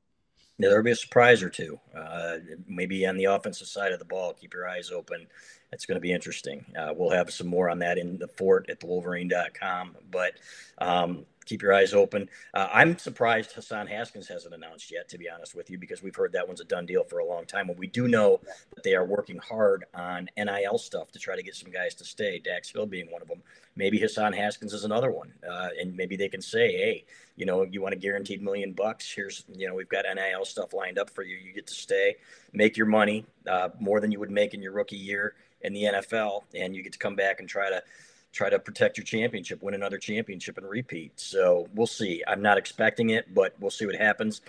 There'll 0.60 0.84
be 0.84 0.91
a 0.91 0.96
surprise 0.96 1.41
or 1.41 1.50
two. 1.50 1.79
Uh, 1.96 2.38
maybe 2.67 3.05
on 3.08 3.17
the 3.17 3.25
offensive 3.25 3.67
side 3.67 3.91
of 3.91 4.00
the 4.00 4.05
ball, 4.05 4.34
keep 4.34 4.53
your 4.53 4.67
eyes 4.67 4.91
open 4.91 5.27
it's 5.72 5.86
going 5.86 5.96
to 5.96 6.01
be 6.01 6.12
interesting. 6.12 6.65
Uh, 6.77 6.93
we'll 6.96 7.12
have 7.12 7.31
some 7.31 7.48
more 7.48 7.70
on 7.70 7.79
that 7.79 7.98
in 7.98 8.17
the 8.17 8.27
fort 8.27 8.70
at 8.70 8.79
the 8.79 8.88
wolverine.com. 8.88 9.96
But 10.10 10.34
um, 10.77 11.25
keep 11.51 11.62
your 11.62 11.74
eyes 11.74 11.93
open. 11.93 12.29
Uh, 12.53 12.70
I'm 12.72 12.98
surprised 12.98 13.51
Hassan 13.51 13.86
Haskins 13.88 14.27
hasn't 14.29 14.53
announced 14.53 14.89
yet, 14.89 15.10
to 15.10 15.17
be 15.17 15.29
honest 15.29 15.53
with 15.53 15.70
you, 15.70 15.77
because 15.77 16.01
we've 16.01 16.15
heard 16.15 16.31
that 16.31 16.48
one's 16.48 16.62
a 16.62 16.65
done 16.65 16.86
deal 16.86 17.03
for 17.03 17.20
a 17.20 17.25
long 17.25 17.46
time. 17.46 17.70
And 17.70 17.77
we 17.77 17.88
do 17.88 18.08
know 18.08 18.39
that 18.74 18.84
they 18.84 18.96
are 18.96 19.03
working 19.05 19.38
hard 19.38 19.84
on 19.93 20.29
NIL 20.38 20.77
stuff 20.77 21.12
to 21.12 21.20
try 21.20 21.36
to 21.36 21.43
get 21.43 21.55
some 21.55 21.70
guys 21.70 21.93
to 21.96 22.05
stay. 22.05 22.39
Dax 22.39 22.72
Hill 22.72 22.86
being 22.86 23.12
one 23.12 23.22
of 23.22 23.27
them. 23.27 23.41
Maybe 23.75 24.00
Hassan 24.00 24.31
Haskins 24.31 24.74
is 24.74 24.86
another 24.86 25.12
one, 25.12 25.34
uh, 25.50 25.70
and 25.79 25.96
maybe 25.96 26.15
they 26.15 26.29
can 26.29 26.41
say, 26.41 26.72
"Hey, 26.72 27.05
you 27.36 27.46
know, 27.46 27.63
you 27.63 27.81
want 27.81 27.93
a 27.93 27.98
guaranteed 27.98 28.41
million 28.41 28.72
bucks? 28.72 29.12
Here's, 29.13 29.43
you 29.53 29.67
know, 29.67 29.75
we've 29.75 29.89
got 29.89 30.05
NIL 30.05 30.46
stuff 30.46 30.74
lined 30.74 30.98
up 30.98 31.10
for 31.10 31.24
you. 31.24 31.36
You 31.36 31.53
get 31.53 31.67
to 31.67 31.74
stay, 31.74 32.15
make 32.53 32.77
your 32.77 32.88
money 32.88 33.25
uh, 33.48 33.70
more 33.79 34.00
than 34.00 34.12
you 34.12 34.20
would 34.20 34.31
make 34.31 34.53
in 34.53 34.62
your 34.62 34.72
rookie 34.72 34.98
year 34.98 35.36
in 35.62 35.74
the 35.74 35.84
NFL, 35.84 36.43
and 36.55 36.75
you 36.75 36.81
get 36.81 36.93
to 36.93 37.00
come 37.00 37.15
back 37.15 37.41
and 37.41 37.50
try 37.50 37.70
to." 37.70 37.84
Try 38.32 38.50
to 38.50 38.60
protect 38.60 38.98
your 38.98 39.06
championship, 39.06 39.62
win 39.62 39.74
another 39.74 39.98
championship, 39.98 40.58
and 40.58 40.68
repeat. 40.68 41.20
So 41.20 41.68
we'll 41.74 41.88
see. 41.88 42.24
I'm 42.28 42.42
not 42.42 42.58
expecting 42.58 43.10
it, 43.12 43.34
but 43.34 43.56
we'll 43.60 43.72
see 43.72 43.86
what 43.86 43.96
happens. 43.96 44.42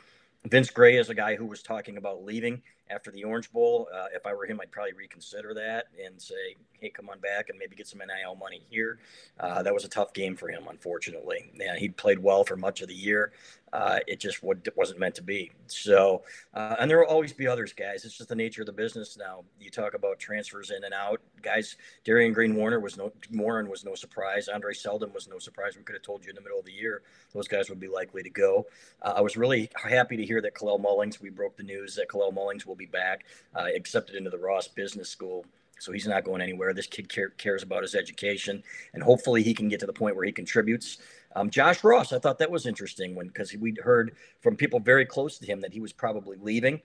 Vince 0.44 0.70
Gray 0.70 0.96
is 0.96 1.08
a 1.08 1.14
guy 1.14 1.36
who 1.36 1.46
was 1.46 1.62
talking 1.62 1.96
about 1.96 2.24
leaving 2.24 2.62
after 2.90 3.10
the 3.10 3.24
Orange 3.24 3.50
Bowl. 3.52 3.88
Uh, 3.94 4.06
if 4.14 4.26
I 4.26 4.34
were 4.34 4.44
him, 4.44 4.60
I'd 4.60 4.70
probably 4.70 4.92
reconsider 4.92 5.54
that 5.54 5.86
and 6.04 6.20
say, 6.20 6.56
hey, 6.80 6.90
come 6.90 7.08
on 7.08 7.20
back 7.20 7.48
and 7.48 7.58
maybe 7.58 7.76
get 7.76 7.86
some 7.86 8.00
NIL 8.00 8.34
money 8.34 8.62
here. 8.68 8.98
Uh, 9.38 9.62
that 9.62 9.72
was 9.72 9.84
a 9.84 9.88
tough 9.88 10.12
game 10.12 10.36
for 10.36 10.48
him, 10.48 10.64
unfortunately. 10.68 11.50
Yeah, 11.54 11.76
he 11.76 11.88
played 11.88 12.18
well 12.18 12.44
for 12.44 12.56
much 12.56 12.82
of 12.82 12.88
the 12.88 12.94
year. 12.94 13.32
Uh, 13.72 14.00
it 14.06 14.20
just 14.20 14.42
wasn't 14.42 14.98
meant 14.98 15.14
to 15.14 15.22
be. 15.22 15.50
So, 15.66 16.22
uh, 16.52 16.76
and 16.78 16.90
there 16.90 16.98
will 16.98 17.06
always 17.06 17.32
be 17.32 17.46
others, 17.46 17.72
guys. 17.72 18.04
It's 18.04 18.16
just 18.16 18.28
the 18.28 18.34
nature 18.34 18.62
of 18.62 18.66
the 18.66 18.72
business 18.72 19.16
now. 19.16 19.44
You 19.58 19.70
talk 19.70 19.94
about 19.94 20.18
transfers 20.18 20.70
in 20.70 20.84
and 20.84 20.92
out, 20.92 21.20
guys. 21.40 21.76
Darion 22.04 22.34
Green 22.34 22.54
Warner 22.54 22.80
was 22.80 22.96
no 22.96 23.12
Warren 23.32 23.70
was 23.70 23.84
no 23.84 23.94
surprise. 23.94 24.48
Andre 24.48 24.74
Seldon 24.74 25.12
was 25.12 25.26
no 25.26 25.38
surprise. 25.38 25.76
We 25.76 25.84
could 25.84 25.94
have 25.94 26.02
told 26.02 26.24
you 26.24 26.30
in 26.30 26.36
the 26.36 26.42
middle 26.42 26.58
of 26.58 26.66
the 26.66 26.72
year 26.72 27.02
those 27.32 27.48
guys 27.48 27.70
would 27.70 27.80
be 27.80 27.88
likely 27.88 28.22
to 28.22 28.30
go. 28.30 28.66
Uh, 29.00 29.14
I 29.16 29.20
was 29.22 29.36
really 29.36 29.70
happy 29.74 30.16
to 30.16 30.24
hear 30.24 30.42
that 30.42 30.54
Kalel 30.54 30.78
Mullings. 30.78 31.20
We 31.20 31.30
broke 31.30 31.56
the 31.56 31.62
news 31.62 31.94
that 31.96 32.08
Kalel 32.08 32.32
Mullings 32.34 32.66
will 32.66 32.76
be 32.76 32.86
back, 32.86 33.24
uh, 33.54 33.68
accepted 33.74 34.16
into 34.16 34.30
the 34.30 34.38
Ross 34.38 34.68
Business 34.68 35.08
School. 35.08 35.46
So 35.82 35.90
he's 35.90 36.06
not 36.06 36.22
going 36.22 36.42
anywhere. 36.42 36.72
This 36.72 36.86
kid 36.86 37.08
care, 37.08 37.30
cares 37.30 37.64
about 37.64 37.82
his 37.82 37.96
education, 37.96 38.62
and 38.94 39.02
hopefully 39.02 39.42
he 39.42 39.52
can 39.52 39.68
get 39.68 39.80
to 39.80 39.86
the 39.86 39.92
point 39.92 40.14
where 40.14 40.24
he 40.24 40.30
contributes. 40.30 40.98
Um, 41.34 41.50
Josh 41.50 41.82
Ross, 41.82 42.12
I 42.12 42.18
thought 42.18 42.38
that 42.38 42.50
was 42.50 42.66
interesting 42.66 43.14
when 43.14 43.28
because 43.28 43.54
we'd 43.54 43.78
heard 43.78 44.16
from 44.40 44.56
people 44.56 44.80
very 44.80 45.06
close 45.06 45.38
to 45.38 45.46
him 45.46 45.60
that 45.60 45.72
he 45.72 45.80
was 45.80 45.92
probably 45.92 46.36
leaving. 46.40 46.80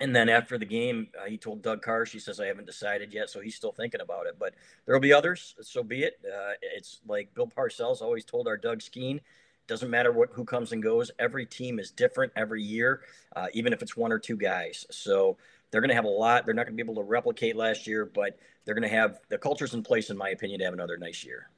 And 0.00 0.14
then 0.14 0.28
after 0.28 0.58
the 0.58 0.66
game, 0.66 1.08
uh, 1.18 1.24
he 1.26 1.38
told 1.38 1.62
Doug 1.62 1.82
Karsch, 1.82 2.10
he 2.10 2.18
says, 2.18 2.38
I 2.38 2.46
haven't 2.46 2.66
decided 2.66 3.14
yet. 3.14 3.30
So 3.30 3.40
he's 3.40 3.54
still 3.54 3.72
thinking 3.72 4.02
about 4.02 4.26
it. 4.26 4.36
But 4.38 4.54
there'll 4.84 5.00
be 5.00 5.12
others. 5.12 5.54
So 5.62 5.82
be 5.82 6.02
it. 6.02 6.20
Uh, 6.22 6.52
it's 6.60 7.00
like 7.08 7.32
Bill 7.34 7.46
Parcells 7.46 8.02
always 8.02 8.24
told 8.24 8.46
our 8.46 8.58
Doug 8.58 8.82
Skene 8.82 9.20
doesn't 9.66 9.90
matter 9.90 10.12
what 10.12 10.30
who 10.32 10.44
comes 10.44 10.72
and 10.72 10.82
goes. 10.82 11.10
Every 11.18 11.46
team 11.46 11.78
is 11.78 11.90
different 11.90 12.32
every 12.36 12.62
year, 12.62 13.02
uh, 13.34 13.46
even 13.52 13.72
if 13.72 13.82
it's 13.82 13.96
one 13.96 14.12
or 14.12 14.18
two 14.18 14.36
guys. 14.36 14.86
So 14.90 15.36
they're 15.70 15.80
going 15.80 15.88
to 15.90 15.94
have 15.94 16.04
a 16.04 16.08
lot. 16.08 16.44
They're 16.44 16.54
not 16.54 16.66
going 16.66 16.76
to 16.76 16.82
be 16.82 16.86
able 16.86 17.02
to 17.02 17.08
replicate 17.08 17.56
last 17.56 17.86
year, 17.86 18.06
but 18.06 18.38
they're 18.64 18.74
going 18.74 18.88
to 18.88 18.96
have 18.96 19.18
the 19.28 19.38
cultures 19.38 19.74
in 19.74 19.82
place, 19.82 20.10
in 20.10 20.16
my 20.16 20.30
opinion, 20.30 20.60
to 20.60 20.64
have 20.64 20.74
another 20.74 20.96
nice 20.96 21.24
year. 21.24 21.50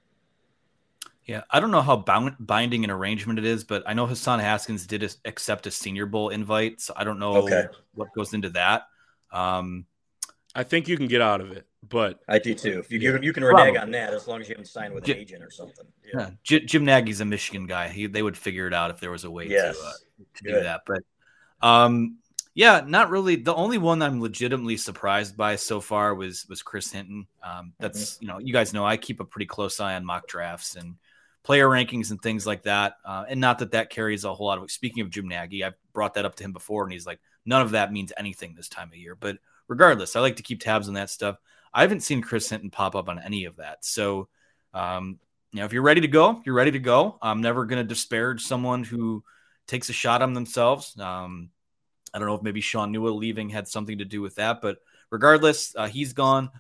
Yeah, 1.29 1.43
I 1.51 1.61
don't 1.61 1.71
know 1.71 1.83
how 1.83 1.99
bound, 1.99 2.37
binding 2.41 2.85
an 2.85 2.91
arrangement 2.91 3.39
it 3.39 3.45
is, 3.45 3.63
but 3.63 3.83
I 3.87 3.93
know 3.93 4.07
Hassan 4.07 4.41
Haskins 4.41 4.87
did 4.87 5.15
accept 5.27 5.67
a 5.67 5.71
Senior 5.71 6.07
Bowl 6.07 6.31
invite, 6.31 6.81
so 6.81 6.95
I 6.97 7.05
don't 7.05 7.19
know 7.19 7.37
okay. 7.43 7.67
what 7.93 8.09
goes 8.15 8.33
into 8.33 8.49
that. 8.51 8.85
Um, 9.31 9.85
I 10.55 10.65
think 10.65 10.89
you 10.89 10.97
can 10.97 11.07
get 11.07 11.21
out 11.21 11.43
of 11.43 11.53
it, 11.53 11.67
but 11.87 12.21
I 12.27 12.39
do 12.39 12.55
too. 12.55 12.79
If 12.79 12.91
you 12.91 12.99
yeah. 12.99 13.19
you 13.21 13.35
can 13.35 13.45
renege 13.45 13.77
on 13.77 13.91
that 13.91 14.15
as 14.15 14.27
long 14.27 14.41
as 14.41 14.49
you 14.49 14.55
haven't 14.55 14.69
signed 14.69 14.95
with 14.95 15.07
an 15.07 15.17
agent 15.17 15.45
or 15.45 15.51
something. 15.51 15.85
Yeah, 16.03 16.31
yeah. 16.49 16.59
Jim 16.65 16.87
Nagy's 16.87 17.21
a 17.21 17.27
Michigan 17.27 17.67
guy. 17.67 17.89
He, 17.89 18.07
they 18.07 18.23
would 18.23 18.37
figure 18.37 18.67
it 18.67 18.73
out 18.73 18.91
if 18.91 18.99
there 18.99 19.11
was 19.11 19.25
a 19.25 19.31
way 19.31 19.49
yes. 19.49 19.79
to, 19.79 19.85
uh, 19.85 19.93
to 20.37 20.45
do 20.45 20.63
that. 20.63 20.81
But 20.87 21.03
um, 21.61 22.17
yeah, 22.55 22.83
not 22.87 23.11
really. 23.11 23.37
The 23.37 23.55
only 23.55 23.77
one 23.77 24.01
I'm 24.01 24.23
legitimately 24.23 24.79
surprised 24.79 25.37
by 25.37 25.57
so 25.57 25.83
far 25.83 26.15
was 26.15 26.47
was 26.49 26.63
Chris 26.63 26.91
Hinton. 26.91 27.27
Um, 27.43 27.75
that's 27.79 28.15
mm-hmm. 28.15 28.25
you 28.25 28.29
know, 28.29 28.39
you 28.39 28.55
guys 28.55 28.73
know 28.73 28.87
I 28.87 28.97
keep 28.97 29.21
a 29.21 29.27
pretty 29.27 29.47
close 29.47 29.79
eye 29.79 29.95
on 29.95 30.07
mock 30.07 30.27
drafts 30.27 30.75
and 30.75 30.95
player 31.49 31.67
rankings 31.67 32.11
and 32.11 32.21
things 32.21 32.47
like 32.47 32.65
that. 32.65 32.97
Uh, 33.07 33.25
and 33.27 33.41
not 33.41 33.61
that 33.61 33.71
that 33.71 33.89
carries 33.89 34.25
a 34.25 34.35
whole 34.35 34.49
lot 34.49 34.59
of. 34.59 34.71
Speaking 34.71 35.01
of 35.01 35.09
Jim 35.09 35.27
Nagy, 35.27 35.65
I've 35.65 35.77
brought 35.95 36.13
that 36.13 36.27
up 36.27 36.35
to 36.35 36.45
him 36.45 36.53
before, 36.53 36.83
and 36.83 36.93
he's 36.93 37.07
like, 37.07 37.21
none 37.47 37.63
of 37.63 37.71
that 37.71 37.91
means 37.91 38.13
anything 38.19 38.55
this 38.55 38.69
time 38.69 38.89
of 38.89 38.99
year. 38.99 39.15
But 39.15 39.39
regardless, 39.67 40.15
I 40.15 40.21
like 40.21 40.37
to 40.37 40.43
keep 40.43 40.61
tabs 40.61 40.89
on 40.89 40.95
that 40.95 41.09
stuff. 41.09 41.39
I 41.73 41.81
haven't 41.81 42.03
seen 42.03 42.21
Chris 42.21 42.51
Hinton 42.51 42.69
pop 42.69 42.95
up 42.95 43.09
on 43.09 43.19
any 43.19 43.47
of 43.47 43.57
that. 43.57 43.83
So, 43.83 44.29
um, 44.75 45.19
you 45.53 45.61
know, 45.61 45.65
if 45.65 45.73
you're 45.73 45.81
ready 45.81 46.03
to 46.03 46.09
go, 46.09 46.43
you're 46.45 46.55
ready 46.55 46.73
to 46.73 46.79
go. 46.79 47.17
I'm 47.23 47.41
never 47.41 47.65
going 47.65 47.83
to 47.83 47.95
disparage 47.95 48.43
someone 48.43 48.85
who 48.85 49.25
takes 49.67 49.89
a 49.89 49.95
shot 49.95 50.21
on 50.21 50.35
themselves. 50.35 50.99
Um, 51.01 51.49
I 52.13 52.19
don't 52.19 52.29
know 52.29 52.35
if 52.35 52.43
maybe 52.43 52.61
Shaun 52.61 52.93
Nua 52.93 53.19
leaving 53.19 53.49
had 53.49 53.69
something 53.69 53.97
to 53.97 54.05
do 54.05 54.21
with 54.21 54.35
that, 54.35 54.61
but 54.61 54.81
regardless, 55.09 55.75
uh, 55.75 55.87
he's 55.87 56.13
gone. 56.13 56.51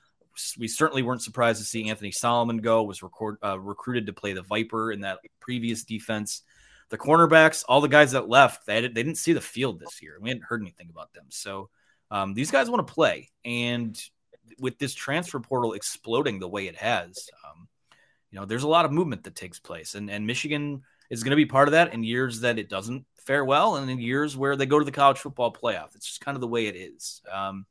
We 0.58 0.68
certainly 0.68 1.02
weren't 1.02 1.22
surprised 1.22 1.60
to 1.60 1.66
see 1.66 1.88
Anthony 1.88 2.12
Solomon 2.12 2.58
go. 2.58 2.82
Was 2.82 3.02
record, 3.02 3.38
uh, 3.44 3.58
recruited 3.58 4.06
to 4.06 4.12
play 4.12 4.32
the 4.32 4.42
Viper 4.42 4.92
in 4.92 5.00
that 5.00 5.18
previous 5.40 5.84
defense. 5.84 6.42
The 6.90 6.98
cornerbacks, 6.98 7.64
all 7.68 7.80
the 7.80 7.88
guys 7.88 8.12
that 8.12 8.28
left, 8.28 8.66
they, 8.66 8.80
they 8.80 8.88
didn't 8.88 9.16
see 9.16 9.34
the 9.34 9.40
field 9.40 9.78
this 9.78 10.00
year. 10.00 10.16
We 10.20 10.30
hadn't 10.30 10.44
heard 10.44 10.62
anything 10.62 10.88
about 10.90 11.12
them. 11.12 11.26
So 11.28 11.68
um, 12.10 12.32
these 12.32 12.50
guys 12.50 12.70
want 12.70 12.86
to 12.86 12.92
play, 12.92 13.30
and 13.44 14.00
with 14.58 14.78
this 14.78 14.94
transfer 14.94 15.38
portal 15.38 15.74
exploding 15.74 16.38
the 16.38 16.48
way 16.48 16.66
it 16.66 16.76
has, 16.76 17.28
um, 17.46 17.68
you 18.30 18.38
know, 18.38 18.46
there's 18.46 18.62
a 18.62 18.68
lot 18.68 18.84
of 18.84 18.92
movement 18.92 19.24
that 19.24 19.34
takes 19.34 19.58
place, 19.58 19.94
and 19.94 20.10
and 20.10 20.26
Michigan 20.26 20.82
is 21.10 21.22
going 21.22 21.30
to 21.30 21.36
be 21.36 21.46
part 21.46 21.68
of 21.68 21.72
that 21.72 21.92
in 21.92 22.02
years 22.02 22.40
that 22.40 22.58
it 22.58 22.68
doesn't 22.68 23.04
fare 23.16 23.44
well 23.44 23.76
and 23.76 23.90
in 23.90 23.98
years 23.98 24.36
where 24.36 24.56
they 24.56 24.66
go 24.66 24.78
to 24.78 24.84
the 24.84 24.90
college 24.90 25.18
football 25.18 25.52
playoff. 25.52 25.94
It's 25.94 26.06
just 26.06 26.20
kind 26.20 26.36
of 26.36 26.40
the 26.40 26.48
way 26.48 26.66
it 26.66 26.76
is. 26.76 27.20
Um, 27.30 27.66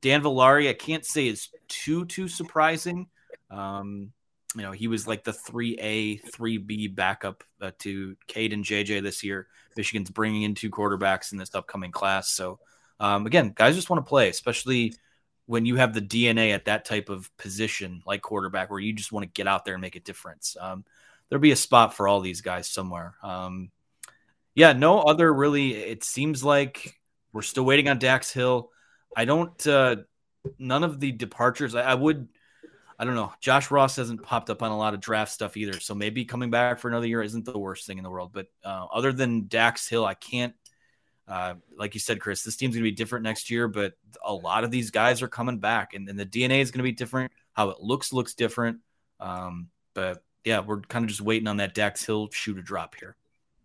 Dan 0.00 0.22
Villari, 0.22 0.68
I 0.68 0.74
can't 0.74 1.04
say 1.04 1.28
is 1.28 1.48
too 1.68 2.04
too 2.06 2.28
surprising. 2.28 3.08
Um, 3.50 4.12
you 4.54 4.62
know, 4.62 4.72
he 4.72 4.88
was 4.88 5.06
like 5.06 5.24
the 5.24 5.32
three 5.32 5.76
A, 5.78 6.16
three 6.16 6.58
B 6.58 6.88
backup 6.88 7.44
uh, 7.60 7.72
to 7.80 8.16
Cade 8.26 8.52
and 8.52 8.64
JJ 8.64 9.02
this 9.02 9.22
year. 9.22 9.48
Michigan's 9.76 10.10
bringing 10.10 10.42
in 10.42 10.54
two 10.54 10.70
quarterbacks 10.70 11.32
in 11.32 11.38
this 11.38 11.54
upcoming 11.54 11.92
class. 11.92 12.30
So 12.30 12.58
um, 12.98 13.26
again, 13.26 13.52
guys 13.54 13.74
just 13.74 13.90
want 13.90 14.04
to 14.04 14.08
play, 14.08 14.30
especially 14.30 14.94
when 15.44 15.66
you 15.66 15.76
have 15.76 15.92
the 15.92 16.00
DNA 16.00 16.54
at 16.54 16.64
that 16.64 16.84
type 16.84 17.08
of 17.08 17.34
position 17.36 18.02
like 18.06 18.22
quarterback, 18.22 18.70
where 18.70 18.80
you 18.80 18.92
just 18.92 19.12
want 19.12 19.24
to 19.24 19.30
get 19.30 19.46
out 19.46 19.64
there 19.64 19.74
and 19.74 19.82
make 19.82 19.96
a 19.96 20.00
difference. 20.00 20.56
Um, 20.58 20.84
there'll 21.28 21.42
be 21.42 21.52
a 21.52 21.56
spot 21.56 21.94
for 21.94 22.08
all 22.08 22.20
these 22.20 22.40
guys 22.40 22.68
somewhere. 22.68 23.14
Um, 23.22 23.70
yeah, 24.54 24.72
no 24.72 25.00
other 25.00 25.32
really. 25.32 25.74
It 25.74 26.02
seems 26.02 26.42
like 26.42 26.98
we're 27.32 27.42
still 27.42 27.64
waiting 27.64 27.88
on 27.88 27.98
Dax 27.98 28.32
Hill. 28.32 28.70
I 29.16 29.24
don't. 29.24 29.66
Uh, 29.66 29.96
none 30.58 30.84
of 30.84 31.00
the 31.00 31.10
departures. 31.10 31.74
I, 31.74 31.82
I, 31.82 31.94
would. 31.94 32.28
I 32.98 33.04
don't 33.04 33.14
know. 33.14 33.32
Josh 33.40 33.70
Ross 33.70 33.96
hasn't 33.96 34.22
popped 34.22 34.50
up 34.50 34.62
on 34.62 34.70
a 34.70 34.76
lot 34.76 34.94
of 34.94 35.00
draft 35.00 35.32
stuff 35.32 35.56
either, 35.56 35.80
so 35.80 35.94
maybe 35.94 36.26
coming 36.26 36.50
back 36.50 36.78
for 36.78 36.88
another 36.88 37.06
year 37.06 37.22
isn't 37.22 37.46
the 37.46 37.58
worst 37.58 37.86
thing 37.86 37.96
in 37.98 38.04
the 38.04 38.10
world. 38.10 38.30
But 38.32 38.46
uh, 38.62 38.86
other 38.92 39.12
than 39.12 39.48
Dax 39.48 39.88
Hill, 39.88 40.04
I 40.04 40.14
can't. 40.14 40.54
Uh, 41.26 41.54
like 41.76 41.94
you 41.94 41.98
said, 41.98 42.20
Chris, 42.20 42.44
this 42.44 42.56
team's 42.56 42.76
to 42.76 42.82
be 42.82 42.92
different 42.92 43.24
next 43.24 43.50
year, 43.50 43.66
but 43.66 43.94
a 44.24 44.32
lot 44.32 44.62
of 44.62 44.70
these 44.70 44.92
guys 44.92 45.22
are 45.22 45.28
coming 45.28 45.58
back, 45.58 45.92
and, 45.94 46.08
and 46.08 46.16
the 46.16 46.26
DNA 46.26 46.60
is 46.60 46.70
to 46.70 46.82
be 46.82 46.92
different. 46.92 47.32
How 47.54 47.70
it 47.70 47.80
looks 47.80 48.12
looks 48.12 48.34
different. 48.34 48.78
Um, 49.18 49.70
but 49.92 50.22
yeah, 50.44 50.60
we're 50.60 50.82
kind 50.82 51.04
of 51.04 51.08
just 51.08 51.20
waiting 51.20 51.48
on 51.48 51.56
that 51.56 51.74
Dax 51.74 52.04
Hill 52.04 52.28
shoe 52.30 52.54
to 52.54 52.62
drop 52.62 52.94
here. 52.94 53.16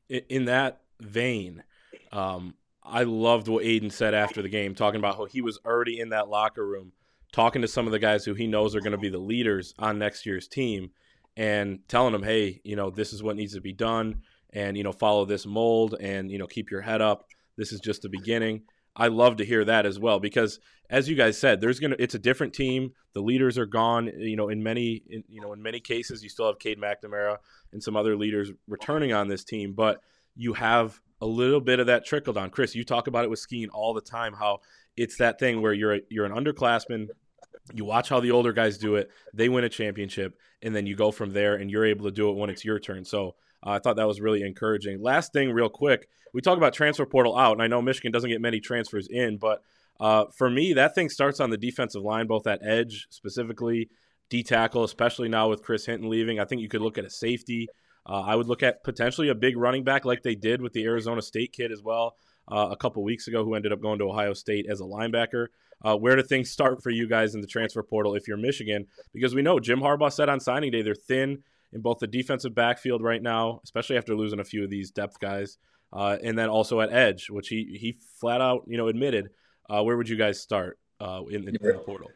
In 0.10 0.46
that 0.46 0.82
vein, 1.00 1.64
um, 2.12 2.56
I 2.84 3.04
loved 3.04 3.48
what 3.48 3.64
Aidan 3.64 3.90
said 3.90 4.14
after 4.14 4.42
the 4.42 4.50
game, 4.50 4.76
talking 4.76 5.00
about 5.00 5.18
how 5.18 5.26
he 5.26 5.42
was 5.42 5.60
already 5.66 6.00
in 6.00 6.10
that 6.10 6.30
locker 6.30 6.66
room, 6.66 6.94
talking 7.32 7.62
to 7.62 7.68
some 7.68 7.86
of 7.86 7.92
the 7.92 8.00
guys 8.00 8.26
who 8.26 8.34
he 8.34 8.48
knows 8.48 8.76
are 8.76 8.82
going 8.82 8.92
to 8.92 8.98
be 8.98 9.10
the 9.10 9.18
leaders 9.18 9.74
on 9.78 10.00
next 10.00 10.26
year's 10.26 10.48
team, 10.48 10.92
and 11.38 11.80
telling 11.88 12.14
them, 12.14 12.24
hey, 12.24 12.60
you 12.64 12.76
know, 12.76 12.90
this 12.90 13.14
is 13.14 13.24
what 13.24 13.36
needs 13.36 13.54
to 13.54 13.62
be 13.62 13.74
done, 13.74 14.22
and 14.52 14.76
you 14.76 14.84
know, 14.84 14.92
follow 14.92 15.26
this 15.26 15.46
mold, 15.46 15.96
and 16.00 16.32
you 16.32 16.38
know, 16.38 16.48
keep 16.48 16.72
your 16.72 16.82
head 16.82 17.02
up. 17.02 17.26
This 17.58 17.72
is 17.72 17.80
just 17.80 18.02
the 18.02 18.10
beginning. 18.10 18.64
I 18.96 19.08
love 19.08 19.38
to 19.38 19.46
hear 19.46 19.64
that 19.66 19.86
as 19.86 20.00
well 20.00 20.20
because, 20.20 20.60
as 20.90 21.08
you 21.08 21.16
guys 21.16 21.38
said, 21.38 21.62
there's 21.62 21.80
gonna 21.80 21.96
it's 22.00 22.16
a 22.16 22.20
different 22.20 22.54
team. 22.54 22.92
The 23.14 23.22
leaders 23.22 23.58
are 23.58 23.66
gone. 23.66 24.12
You 24.18 24.36
know, 24.36 24.50
in 24.50 24.62
many 24.62 25.04
in, 25.08 25.24
you 25.30 25.42
know 25.42 25.54
in 25.54 25.62
many 25.62 25.80
cases, 25.80 26.24
you 26.24 26.30
still 26.30 26.48
have 26.48 26.60
Cade 26.60 26.80
McNamara 26.80 27.38
and 27.72 27.82
some 27.82 27.96
other 27.96 28.18
leaders 28.18 28.52
returning 28.68 29.14
on 29.14 29.28
this 29.28 29.44
team, 29.44 29.74
but 29.74 30.02
you 30.36 30.54
have 30.54 31.00
a 31.22 31.26
little 31.26 31.62
bit 31.62 31.80
of 31.80 31.88
that 31.88 32.06
trickle 32.06 32.34
down. 32.34 32.50
Chris, 32.50 32.76
you 32.76 32.84
talk 32.84 33.08
about 33.08 33.24
it 33.24 33.30
with 33.30 33.40
Skene 33.40 33.70
all 33.70 33.94
the 33.94 34.02
time. 34.02 34.34
How 34.34 34.60
it's 34.98 35.18
that 35.18 35.40
thing 35.40 35.62
where 35.62 35.74
you're 35.74 35.96
a, 35.96 36.02
you're 36.10 36.26
an 36.26 36.34
underclassman. 36.34 37.08
You 37.74 37.86
watch 37.86 38.10
how 38.10 38.20
the 38.20 38.32
older 38.32 38.54
guys 38.54 38.78
do 38.78 38.96
it. 38.96 39.10
They 39.34 39.48
win 39.48 39.64
a 39.64 39.70
championship, 39.70 40.38
and 40.62 40.76
then 40.76 40.86
you 40.88 40.96
go 40.96 41.12
from 41.12 41.32
there, 41.32 41.56
and 41.56 41.70
you're 41.70 41.86
able 41.86 42.06
to 42.06 42.12
do 42.12 42.30
it 42.30 42.36
when 42.36 42.50
it's 42.50 42.66
your 42.66 42.80
turn. 42.80 43.06
So 43.06 43.36
uh, 43.66 43.72
I 43.72 43.80
thought 43.80 43.98
that 43.98 44.08
was 44.08 44.20
really 44.20 44.42
encouraging. 44.42 45.02
Last 45.02 45.32
thing, 45.32 45.52
real 45.52 45.70
quick, 45.70 46.08
we 46.34 46.42
talk 46.42 46.58
about 46.58 46.74
transfer 46.74 47.06
portal 47.06 47.38
out, 47.38 47.54
and 47.54 47.62
I 47.62 47.68
know 47.68 47.82
Michigan 47.82 48.12
doesn't 48.12 48.30
get 48.30 48.42
many 48.42 48.60
transfers 48.60 49.08
in, 49.08 49.38
but 49.38 49.62
uh, 50.00 50.26
for 50.36 50.50
me, 50.50 50.74
that 50.74 50.96
thing 50.96 51.10
starts 51.10 51.40
on 51.40 51.52
the 51.52 51.58
defensive 51.58 52.02
line, 52.02 52.26
both 52.26 52.48
at 52.48 52.66
edge 52.66 53.06
specifically, 53.12 53.90
D 54.30 54.42
tackle, 54.42 54.84
especially 54.84 55.30
now 55.30 55.50
with 55.50 55.62
Chris 55.62 55.86
Hinton 55.86 56.10
leaving. 56.10 56.40
I 56.40 56.46
think 56.46 56.62
you 56.62 56.70
could 56.70 56.82
look 56.82 56.98
at 56.98 57.06
a 57.06 57.10
safety. 57.10 57.68
Uh, 58.06 58.22
I 58.22 58.36
would 58.36 58.48
look 58.48 58.64
at 58.64 58.84
potentially 58.84 59.30
a 59.30 59.36
big 59.36 59.58
running 59.58 59.84
back 59.84 60.06
like 60.06 60.24
they 60.24 60.36
did 60.36 60.62
with 60.62 60.74
the 60.74 60.84
Arizona 60.86 61.22
State 61.22 61.54
kid 61.54 61.72
as 61.72 61.82
well 61.82 62.16
uh, 62.52 62.70
a 62.72 62.76
couple 62.76 63.04
weeks 63.04 63.28
ago, 63.28 63.44
who 63.44 63.54
ended 63.54 63.72
up 63.72 63.82
going 63.82 64.00
to 64.00 64.06
Ohio 64.06 64.34
State 64.34 64.66
as 64.70 64.82
a 64.82 64.86
linebacker. 64.86 65.48
Uh, 65.84 65.98
where 65.98 66.16
do 66.16 66.22
things 66.22 66.50
start 66.50 66.82
for 66.84 66.90
you 66.90 67.08
guys 67.08 67.34
in 67.34 67.42
the 67.42 67.48
transfer 67.48 67.82
portal 67.82 68.16
if 68.16 68.28
you're 68.28 68.38
Michigan? 68.38 68.86
Because 69.14 69.34
we 69.34 69.42
know 69.42 69.60
Jim 69.60 69.80
Harbaugh 69.80 70.12
said 70.12 70.30
on 70.30 70.40
signing 70.40 70.72
day 70.72 70.82
they're 70.82 70.96
thin 70.96 71.44
in 71.74 71.82
both 71.82 72.00
the 72.00 72.08
defensive 72.08 72.54
backfield 72.54 73.02
right 73.02 73.22
now, 73.22 73.62
especially 73.64 73.98
after 73.98 74.16
losing 74.16 74.40
a 74.40 74.44
few 74.44 74.64
of 74.64 74.70
these 74.70 74.92
depth 74.92 75.20
guys, 75.20 75.58
uh, 75.94 76.18
and 76.24 76.38
then 76.38 76.50
also 76.50 76.82
at 76.82 76.92
edge, 76.92 77.30
which 77.30 77.48
he 77.48 77.78
he 77.80 77.98
flat 78.20 78.42
out 78.42 78.64
you 78.68 78.78
know 78.78 78.88
admitted. 78.88 79.30
Uh, 79.70 79.82
where 79.84 79.96
would 79.96 80.10
you 80.10 80.18
guys 80.18 80.40
start 80.40 80.78
uh, 81.00 81.22
in, 81.30 81.48
in, 81.48 81.58
the 81.62 81.82
portal? 81.86 82.12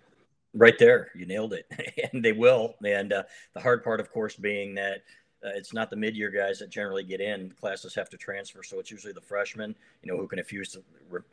Right 0.53 0.77
there, 0.77 1.09
you 1.15 1.25
nailed 1.25 1.53
it, 1.53 1.65
and 2.13 2.23
they 2.23 2.33
will. 2.33 2.75
And 2.85 3.13
uh, 3.13 3.23
the 3.53 3.61
hard 3.61 3.83
part, 3.83 3.99
of 3.99 4.11
course, 4.11 4.35
being 4.35 4.75
that 4.75 5.03
uh, 5.45 5.49
it's 5.55 5.73
not 5.73 5.89
the 5.89 5.95
mid-year 5.95 6.29
guys 6.29 6.59
that 6.59 6.69
generally 6.69 7.03
get 7.03 7.21
in. 7.21 7.51
Classes 7.61 7.93
have 7.95 8.09
to 8.09 8.17
transfer, 8.17 8.63
so 8.63 8.79
it's 8.79 8.91
usually 8.91 9.13
the 9.13 9.21
freshmen, 9.21 9.75
you 10.01 10.11
know, 10.11 10.17
who 10.17 10.27
can 10.27 10.39
afford 10.39 10.67
to, 10.69 10.83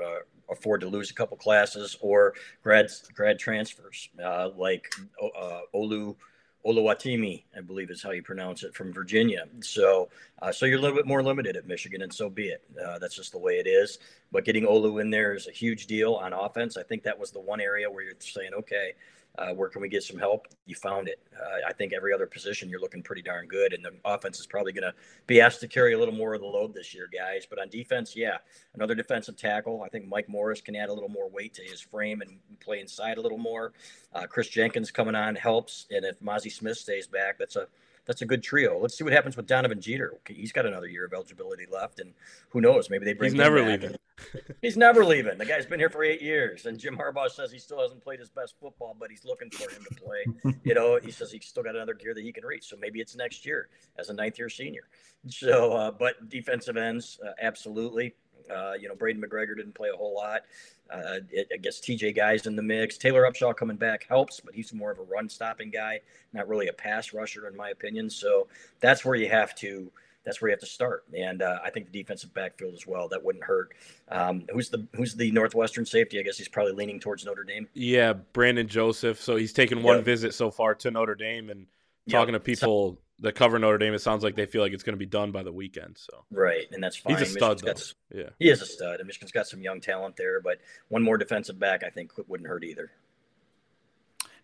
uh, 0.05 0.19
afford 0.51 0.81
to 0.83 0.89
lose 0.89 1.11
a 1.11 1.15
couple 1.15 1.37
classes 1.37 1.97
or 2.01 2.35
grad 2.63 2.91
grad 3.15 3.39
transfers, 3.39 4.09
uh, 4.23 4.51
like 4.57 4.93
uh, 5.23 5.61
Olu 5.75 6.17
Oluwatimi, 6.65 7.43
I 7.57 7.61
believe 7.61 7.91
is 7.91 8.03
how 8.03 8.13
you 8.13 8.23
pronounce 8.23 8.63
it, 8.63 8.75
from 8.75 8.93
Virginia. 8.93 9.47
So, 9.61 10.09
uh, 10.41 10.53
so 10.53 10.65
you're 10.67 10.79
a 10.79 10.81
little 10.81 10.97
bit 10.97 11.07
more 11.07 11.23
limited 11.23 11.57
at 11.57 11.67
Michigan, 11.67 12.03
and 12.03 12.15
so 12.15 12.31
be 12.31 12.49
it. 12.49 12.63
Uh, 12.85 12.99
that's 13.01 13.17
just 13.17 13.33
the 13.33 13.39
way 13.39 13.55
it 13.55 13.67
is. 13.67 13.99
But 14.31 14.45
getting 14.45 14.65
Olu 14.65 15.01
in 15.01 15.11
there 15.11 15.35
is 15.35 15.49
a 15.49 15.51
huge 15.51 15.87
deal 15.87 16.15
on 16.15 16.33
offense. 16.33 16.77
I 16.77 16.85
think 16.85 17.03
that 17.03 17.19
was 17.19 17.33
the 17.33 17.41
one 17.41 17.61
area 17.61 17.91
where 17.91 18.05
you're 18.05 18.15
saying, 18.21 18.55
okay, 18.55 18.93
uh, 19.39 19.53
where 19.55 19.69
can 19.69 19.81
we 19.81 19.89
get 19.89 20.03
some 20.03 20.19
help? 20.19 20.47
You 20.67 20.75
found 20.75 21.09
it. 21.09 21.19
Uh, 21.35 21.67
I 21.67 21.73
think 21.73 21.93
every 21.93 22.13
other 22.13 22.27
position 22.27 22.69
you're 22.69 22.81
looking 22.81 23.03
pretty 23.03 23.23
darn 23.23 23.47
good, 23.47 23.73
and 23.73 23.85
the 23.85 23.93
offense 24.05 24.39
is 24.39 24.47
probably 24.47 24.73
going 24.73 24.83
to 24.83 24.95
be 25.27 25.41
asked 25.41 25.61
to 25.61 25.69
carry 25.69 25.95
a 25.95 25.99
little 25.99 26.15
more 26.15 26.35
of 26.35 26.41
the 26.41 26.47
load 26.47 26.75
this 26.75 26.95
year, 26.95 27.09
guys. 27.13 27.47
But 27.49 27.59
on 27.59 27.69
defense, 27.69 28.15
yeah, 28.15 28.39
another 28.75 28.95
defensive 28.95 29.37
tackle. 29.37 29.83
I 29.83 29.89
think 29.89 30.07
Mike 30.07 30.29
Morris 30.29 30.61
can 30.61 30.77
add 30.77 30.91
a 30.91 30.93
little 30.93 31.09
more 31.09 31.31
weight 31.31 31.55
to 31.55 31.63
his 31.63 31.81
frame 31.81 32.21
and 32.21 32.39
play 32.61 32.81
inside 32.81 33.17
a 33.17 33.23
little 33.23 33.39
more. 33.39 33.73
Uh, 34.15 34.27
Kris 34.27 34.49
Jenkins 34.49 34.91
coming 34.91 35.15
on 35.15 35.35
helps, 35.35 35.87
and 35.91 36.05
if 36.05 36.21
Mazi 36.21 36.53
Smith 36.53 36.77
stays 36.77 37.07
back, 37.07 37.39
that's 37.39 37.57
a 37.57 37.69
that's 38.07 38.23
a 38.23 38.27
good 38.27 38.43
trio. 38.43 38.79
Let's 38.79 38.97
see 38.97 39.05
what 39.05 39.13
happens 39.13 39.37
with 39.37 39.47
Donovan 39.47 39.81
Jeter. 39.81 40.15
He's 40.27 40.53
got 40.53 40.67
another 40.67 40.87
year 40.87 41.05
of 41.05 41.13
eligibility 41.13 41.67
left, 41.71 42.01
and 42.01 42.13
who 42.51 42.61
knows? 42.61 42.91
Maybe 42.91 43.05
they 43.05 43.13
bring. 43.13 43.33
He's 43.33 43.39
never 43.39 43.63
leaving. 43.63 43.95
he's 44.63 44.77
never 44.77 45.05
leaving. 45.05 45.39
The 45.39 45.45
guy's 45.45 45.67
been 45.67 45.79
here 45.79 45.91
for 45.91 46.03
eight 46.03 46.21
years, 46.21 46.67
and 46.67 46.79
Jim 46.79 46.97
Harbaugh 46.97 47.31
says 47.31 47.53
he 47.53 47.59
still 47.59 47.81
hasn't 47.81 48.03
played 48.03 48.19
his 48.19 48.31
best 48.31 48.55
football, 48.61 48.97
but 48.99 49.11
he's 49.11 49.25
looking 49.25 49.51
for 49.51 49.71
him 49.71 49.85
to 49.89 49.95
play. 49.95 50.55
you 50.65 50.75
know, 50.75 50.99
he 51.03 51.11
says 51.11 51.31
he's 51.31 51.47
still 51.47 51.63
got 51.63 51.77
another 51.77 51.95
gear 51.95 52.15
that 52.15 52.23
he 52.23 52.33
can 52.33 52.45
reach. 52.45 52.69
So 52.69 52.77
maybe 52.77 53.01
it's 53.01 53.17
next 53.17 53.47
year 53.47 53.69
as 53.99 54.09
a 54.09 54.13
ninth 54.13 54.39
year 54.39 54.49
senior. 54.49 54.89
So, 55.29 55.73
uh, 55.73 55.91
but 55.93 56.29
defensive 56.29 56.77
ends, 56.77 57.21
uh, 57.25 57.33
absolutely. 57.41 58.15
Uh, 58.53 58.73
you 58.75 58.89
know, 58.89 58.95
Braiden 58.95 59.23
McGregor 59.23 59.57
didn't 59.57 59.75
play 59.75 59.89
a 59.93 59.97
whole 59.97 60.15
lot. 60.15 60.43
Uh, 60.91 61.21
it, 61.31 61.49
I 61.53 61.57
guess 61.57 61.81
TJ 61.81 62.15
Guy's 62.15 62.47
in 62.47 62.57
the 62.57 62.63
mix. 62.63 62.99
Taylor 62.99 63.23
Upshaw 63.23 63.57
coming 63.57 63.77
back 63.77 64.07
helps, 64.09 64.41
but 64.41 64.55
he's 64.55 64.73
more 64.73 64.91
of 64.91 64.99
a 64.99 65.03
run 65.03 65.29
stopping 65.29 65.71
guy, 65.71 66.01
not 66.33 66.49
really 66.49 66.69
a 66.69 66.73
pass 66.73 67.13
rusher, 67.13 67.47
in 67.49 67.57
my 67.57 67.71
opinion. 67.71 68.11
So 68.11 68.49
that's 68.81 69.05
where 69.05 69.15
you 69.15 69.29
have 69.31 69.55
to. 69.57 69.91
That's 70.25 70.41
where 70.41 70.51
you 70.51 70.53
have 70.53 70.61
to 70.61 70.67
start, 70.67 71.03
and 71.19 71.43
uh, 71.43 71.59
I 71.65 71.71
think 71.71 71.91
the 71.91 71.99
defensive 72.01 72.33
backfield 72.33 72.75
as 72.75 72.87
well. 72.87 73.09
That 73.09 73.25
wouldn't 73.25 73.43
hurt. 73.43 73.73
Um, 74.09 74.45
who's 74.53 74.69
the 74.69 74.87
Who's 74.95 75.17
the 75.17 75.33
Northwestern 75.33 75.85
safety? 75.85 76.21
I 76.21 76.23
guess 76.23 76.39
he's 76.39 76.47
probably 76.47 76.75
leaning 76.75 77.01
towards 77.01 77.25
Notre 77.25 77.43
Dame. 77.43 77.67
Yeah, 77.75 78.13
Brandon 78.13 78.69
Joseph. 78.69 79.21
So 79.21 79.35
he's 79.35 79.53
taken 79.53 79.83
one 79.83 79.97
yep. 79.97 80.05
visit 80.05 80.33
so 80.33 80.53
far 80.53 80.77
to 80.77 80.93
Notre 80.93 81.17
Dame 81.17 81.51
and 81.51 81.67
talking 82.09 82.35
yep. 82.35 82.45
to 82.45 82.45
people 82.45 83.01
that 83.23 83.35
cover 83.35 83.59
Notre 83.59 83.79
Dame, 83.79 83.95
it 83.95 84.01
sounds 84.01 84.23
like 84.23 84.35
they 84.35 84.47
feel 84.47 84.63
like 84.63 84.73
it's 84.73 84.83
going 84.83 84.95
to 84.95 84.99
be 84.99 85.07
done 85.07 85.31
by 85.31 85.43
the 85.43 85.53
weekend. 85.53 85.97
So 85.97 86.25
right, 86.31 86.67
and 86.73 86.83
that's 86.83 86.97
fine. 86.97 87.17
He's 87.17 87.29
a 87.29 87.33
stud, 87.33 87.63
got, 87.63 87.83
yeah. 88.15 88.31
He 88.39 88.51
is 88.51 88.61
a 88.61 88.67
stud. 88.67 88.99
And 89.01 89.07
Michigan's 89.07 89.33
got 89.33 89.47
some 89.47 89.63
young 89.63 89.81
talent 89.81 90.17
there, 90.17 90.41
but 90.41 90.59
one 90.89 91.03
more 91.03 91.17
defensive 91.17 91.59
back, 91.59 91.85
I 91.85 91.91
think, 91.91 92.13
wouldn't 92.29 92.49
hurt 92.49 92.65
either. 92.65 92.91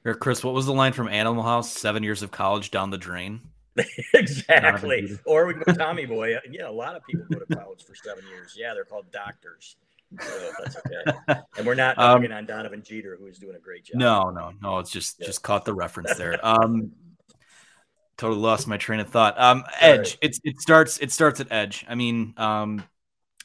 Here, 0.04 0.14
Chris, 0.14 0.44
what 0.44 0.54
was 0.54 0.66
the 0.66 0.72
line 0.72 0.92
from 0.92 1.08
Animal 1.08 1.42
House? 1.42 1.70
Seven 1.70 2.02
years 2.02 2.22
of 2.22 2.30
college 2.30 2.70
down 2.70 2.90
the 2.90 2.98
drain. 2.98 3.40
exactly. 4.14 5.18
Or 5.24 5.46
we 5.46 5.54
go 5.54 5.72
Tommy 5.72 6.06
Boy. 6.06 6.36
Yeah, 6.50 6.68
a 6.68 6.70
lot 6.70 6.94
of 6.94 7.04
people 7.04 7.26
go 7.30 7.40
to 7.40 7.56
college 7.56 7.84
for 7.84 7.94
seven 7.96 8.24
years. 8.28 8.54
Yeah, 8.56 8.74
they're 8.74 8.84
called 8.84 9.10
doctors. 9.10 9.76
So 10.20 10.52
that's 10.62 10.76
okay. 10.76 11.40
and 11.58 11.66
we're 11.66 11.74
not 11.74 11.98
um, 11.98 12.24
on 12.32 12.46
Donovan 12.46 12.82
Jeter, 12.82 13.16
who 13.18 13.26
is 13.26 13.38
doing 13.38 13.56
a 13.56 13.58
great 13.58 13.84
job. 13.84 13.98
No, 13.98 14.30
no, 14.30 14.52
no. 14.62 14.78
It's 14.78 14.90
just 14.90 15.16
yeah. 15.18 15.26
just 15.26 15.42
caught 15.42 15.64
the 15.64 15.74
reference 15.74 16.14
there. 16.14 16.38
Um, 16.46 16.92
totally 18.18 18.40
lost 18.40 18.66
my 18.66 18.76
train 18.76 19.00
of 19.00 19.08
thought. 19.08 19.40
Um, 19.40 19.64
Edge. 19.80 20.18
Right. 20.22 20.36
it 20.44 20.60
starts. 20.60 20.98
It 20.98 21.12
starts 21.12 21.40
at 21.40 21.50
Edge. 21.50 21.86
I 21.88 21.94
mean, 21.94 22.34
um, 22.36 22.84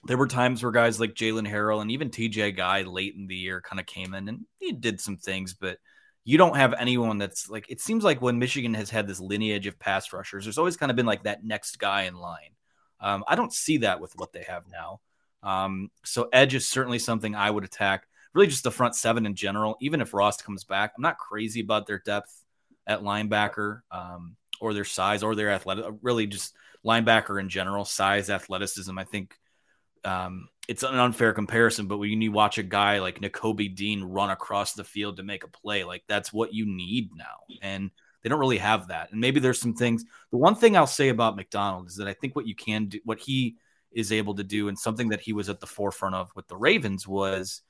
there 0.05 0.17
were 0.17 0.27
times 0.27 0.62
where 0.62 0.71
guys 0.71 0.99
like 0.99 1.13
Jaylen 1.13 1.49
Harrell 1.49 1.81
and 1.81 1.91
even 1.91 2.09
TJ 2.09 2.57
Guy 2.57 2.81
late 2.81 3.15
in 3.15 3.27
the 3.27 3.36
year 3.36 3.62
kind 3.62 3.79
of 3.79 3.86
came 3.86 4.13
in 4.13 4.27
and 4.27 4.45
he 4.59 4.73
did 4.73 4.99
some 4.99 5.15
things, 5.15 5.53
but 5.53 5.77
you 6.25 6.38
don't 6.38 6.57
have 6.57 6.73
anyone 6.73 7.17
that's 7.17 7.49
like. 7.49 7.65
It 7.69 7.81
seems 7.81 8.03
like 8.03 8.21
when 8.21 8.39
Michigan 8.39 8.73
has 8.73 8.89
had 8.89 9.07
this 9.07 9.19
lineage 9.19 9.67
of 9.67 9.79
pass 9.79 10.12
rushers, 10.12 10.45
there's 10.45 10.57
always 10.57 10.77
kind 10.77 10.89
of 10.89 10.95
been 10.95 11.05
like 11.05 11.23
that 11.23 11.43
next 11.43 11.79
guy 11.79 12.03
in 12.03 12.15
line. 12.15 12.55
Um, 12.99 13.23
I 13.27 13.36
don't 13.36 13.53
see 13.53 13.77
that 13.79 13.99
with 13.99 14.13
what 14.15 14.33
they 14.33 14.43
have 14.43 14.63
now. 14.71 15.01
Um, 15.43 15.91
so 16.05 16.29
Edge 16.31 16.55
is 16.55 16.67
certainly 16.67 16.99
something 16.99 17.36
I 17.36 17.51
would 17.51 17.65
attack. 17.65 18.07
Really, 18.33 18.47
just 18.47 18.63
the 18.63 18.71
front 18.71 18.95
seven 18.95 19.25
in 19.25 19.36
general. 19.36 19.75
Even 19.81 20.01
if 20.01 20.13
Ross 20.13 20.41
comes 20.41 20.63
back, 20.63 20.93
I'm 20.95 21.01
not 21.01 21.17
crazy 21.17 21.59
about 21.59 21.86
their 21.86 21.99
depth 21.99 22.33
at 22.88 23.01
linebacker. 23.01 23.81
Um, 23.91 24.38
or 24.63 24.73
their 24.73 24.86
size 24.86 25.23
or 25.23 25.36
their 25.36 25.52
athletic, 25.52 25.86
really 26.02 26.26
just 26.26 26.56
linebacker 26.86 27.39
in 27.39 27.49
general, 27.49 27.84
size, 27.84 28.30
athleticism. 28.30 28.97
I 28.97 29.04
think 29.04 29.38
um, 30.06 30.47
it's 30.69 30.84
an 30.84 30.95
unfair 30.95 31.34
comparison, 31.34 31.88
but 31.88 31.97
when 31.97 32.21
you 32.21 32.32
watch 32.32 32.58
a 32.58 32.63
guy 32.63 32.99
like 32.99 33.19
Nakobe 33.19 33.76
Dean 33.76 34.02
run 34.02 34.30
across 34.30 34.73
the 34.73 34.86
field 34.86 35.17
to 35.17 35.23
make 35.23 35.43
a 35.43 35.49
play, 35.49 35.84
like 35.84 36.04
that's 36.08 36.32
what 36.32 36.54
you 36.54 36.65
need 36.65 37.10
now. 37.13 37.58
And 37.62 37.91
they 38.21 38.30
don't 38.30 38.39
really 38.39 38.58
have 38.58 38.88
that. 38.88 39.12
And 39.12 39.19
maybe 39.19 39.41
there's 39.41 39.60
some 39.60 39.73
things. 39.73 40.06
The 40.32 40.38
one 40.38 40.56
thing 40.56 40.78
I'll 40.78 40.88
say 40.88 41.10
about 41.10 41.36
Macdonald 41.36 41.88
is 41.88 41.97
that 41.97 42.08
I 42.08 42.13
think 42.13 42.38
what 42.38 42.47
you 42.47 42.56
can 42.56 42.86
do, 42.86 42.99
what 43.04 43.19
he 43.19 43.58
is 43.91 44.13
able 44.13 44.36
to 44.36 44.43
do, 44.45 44.69
and 44.69 44.80
something 44.80 45.10
that 45.10 45.19
he 45.19 45.34
was 45.34 45.49
at 45.49 45.60
the 45.60 45.67
forefront 45.67 46.15
of 46.15 46.32
with 46.38 46.47
the 46.47 46.56
Ravens 46.56 47.06
was 47.06 47.62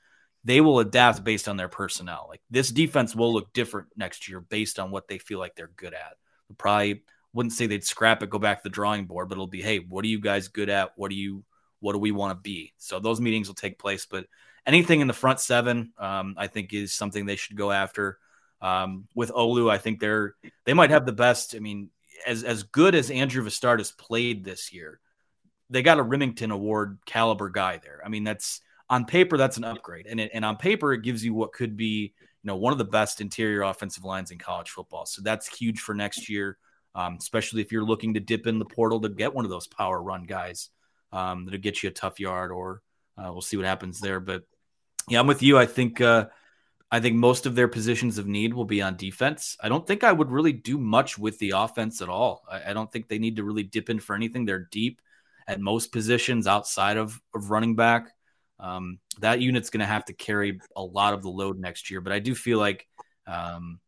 they 0.44 0.60
will 0.60 0.78
adapt 0.78 1.24
based 1.24 1.48
on 1.48 1.56
their 1.56 1.68
personnel. 1.68 2.26
Like 2.28 2.42
this 2.50 2.70
defense 2.70 3.16
will 3.16 3.32
look 3.32 3.52
different 3.52 3.88
next 3.96 4.28
year 4.28 4.38
based 4.38 4.78
on 4.78 4.92
what 4.92 5.08
they 5.08 5.18
feel 5.18 5.40
like 5.40 5.56
they're 5.56 5.72
good 5.76 5.94
at 5.94 6.14
probably 6.58 7.02
wouldn't 7.32 7.52
say 7.52 7.66
they'd 7.66 7.84
scrap 7.84 8.22
it, 8.22 8.30
go 8.30 8.38
back 8.38 8.58
to 8.58 8.68
the 8.68 8.72
drawing 8.72 9.06
board, 9.06 9.28
but 9.28 9.34
it'll 9.34 9.46
be, 9.46 9.62
hey, 9.62 9.78
what 9.78 10.04
are 10.04 10.08
you 10.08 10.20
guys 10.20 10.48
good 10.48 10.68
at? 10.68 10.92
What 10.96 11.10
do 11.10 11.16
you 11.16 11.44
what 11.80 11.92
do 11.92 11.98
we 11.98 12.12
want 12.12 12.30
to 12.30 12.40
be? 12.40 12.72
So 12.78 12.98
those 12.98 13.20
meetings 13.20 13.48
will 13.48 13.54
take 13.54 13.78
place. 13.78 14.06
But 14.06 14.26
anything 14.66 15.00
in 15.00 15.06
the 15.06 15.12
front 15.12 15.40
seven, 15.40 15.92
um, 15.98 16.34
I 16.38 16.46
think 16.46 16.72
is 16.72 16.94
something 16.94 17.26
they 17.26 17.36
should 17.36 17.56
go 17.56 17.70
after. 17.70 18.18
Um, 18.62 19.06
with 19.14 19.30
Olu, 19.30 19.70
I 19.70 19.78
think 19.78 20.00
they're 20.00 20.34
they 20.64 20.74
might 20.74 20.90
have 20.90 21.04
the 21.04 21.12
best. 21.12 21.54
I 21.54 21.58
mean, 21.58 21.90
as 22.26 22.44
as 22.44 22.62
good 22.62 22.94
as 22.94 23.10
Andrew 23.10 23.44
Vastardis 23.44 23.96
played 23.96 24.44
this 24.44 24.72
year, 24.72 25.00
they 25.68 25.82
got 25.82 25.98
a 25.98 26.04
Rimington 26.04 26.50
Award 26.50 26.98
caliber 27.04 27.50
guy 27.50 27.78
there. 27.82 28.00
I 28.04 28.08
mean, 28.08 28.24
that's 28.24 28.60
on 28.94 29.04
paper 29.04 29.36
that's 29.36 29.56
an 29.56 29.64
upgrade, 29.64 30.06
and 30.06 30.20
it, 30.20 30.30
and 30.32 30.44
on 30.44 30.56
paper 30.56 30.92
it 30.92 31.02
gives 31.02 31.24
you 31.24 31.34
what 31.34 31.52
could 31.52 31.76
be 31.76 32.14
you 32.44 32.48
know, 32.48 32.56
one 32.56 32.72
of 32.72 32.78
the 32.78 32.84
best 32.84 33.20
interior 33.20 33.62
offensive 33.62 34.04
lines 34.04 34.30
in 34.30 34.38
college 34.38 34.68
football. 34.68 35.06
So 35.06 35.22
that's 35.22 35.48
huge 35.48 35.80
for 35.80 35.94
next 35.94 36.28
year, 36.28 36.58
um, 36.94 37.16
especially 37.18 37.62
if 37.62 37.72
you're 37.72 37.84
looking 37.84 38.14
to 38.14 38.20
dip 38.20 38.46
in 38.46 38.58
the 38.58 38.66
portal 38.66 39.00
to 39.00 39.08
get 39.08 39.34
one 39.34 39.46
of 39.46 39.50
those 39.50 39.66
power 39.66 40.00
run 40.02 40.24
guys 40.24 40.68
um, 41.10 41.46
that'll 41.46 41.60
get 41.60 41.82
you 41.82 41.88
a 41.88 41.92
tough 41.92 42.20
yard, 42.20 42.52
or 42.52 42.82
uh, 43.16 43.32
we'll 43.32 43.40
see 43.40 43.56
what 43.56 43.66
happens 43.66 43.98
there. 43.98 44.20
But 44.20 44.42
yeah, 45.08 45.20
I'm 45.20 45.26
with 45.26 45.42
you. 45.42 45.56
I 45.56 45.64
think 45.64 46.00
uh, 46.00 46.26
I 46.90 47.00
think 47.00 47.16
most 47.16 47.46
of 47.46 47.54
their 47.54 47.68
positions 47.68 48.18
of 48.18 48.26
need 48.26 48.52
will 48.52 48.66
be 48.66 48.82
on 48.82 48.96
defense. 48.96 49.56
I 49.60 49.70
don't 49.70 49.86
think 49.86 50.04
I 50.04 50.12
would 50.12 50.30
really 50.30 50.52
do 50.52 50.78
much 50.78 51.18
with 51.18 51.38
the 51.38 51.54
offense 51.56 52.02
at 52.02 52.10
all. 52.10 52.44
I, 52.50 52.70
I 52.70 52.72
don't 52.74 52.92
think 52.92 53.08
they 53.08 53.18
need 53.18 53.36
to 53.36 53.44
really 53.44 53.62
dip 53.62 53.88
in 53.88 54.00
for 54.00 54.14
anything. 54.14 54.44
They're 54.44 54.68
deep 54.70 55.00
at 55.48 55.60
most 55.60 55.92
positions 55.92 56.46
outside 56.46 56.98
of, 56.98 57.20
of 57.34 57.50
running 57.50 57.74
back. 57.74 58.12
Um, 58.60 58.98
that 59.18 59.40
unit's 59.40 59.70
going 59.70 59.80
to 59.80 59.86
have 59.86 60.04
to 60.06 60.12
carry 60.12 60.60
a 60.76 60.82
lot 60.82 61.14
of 61.14 61.22
the 61.22 61.30
load 61.30 61.58
next 61.58 61.90
year. 61.90 62.00
But 62.00 62.12
I 62.12 62.18
do 62.18 62.34
feel 62.34 62.58
like, 62.58 62.86
um, 63.26 63.80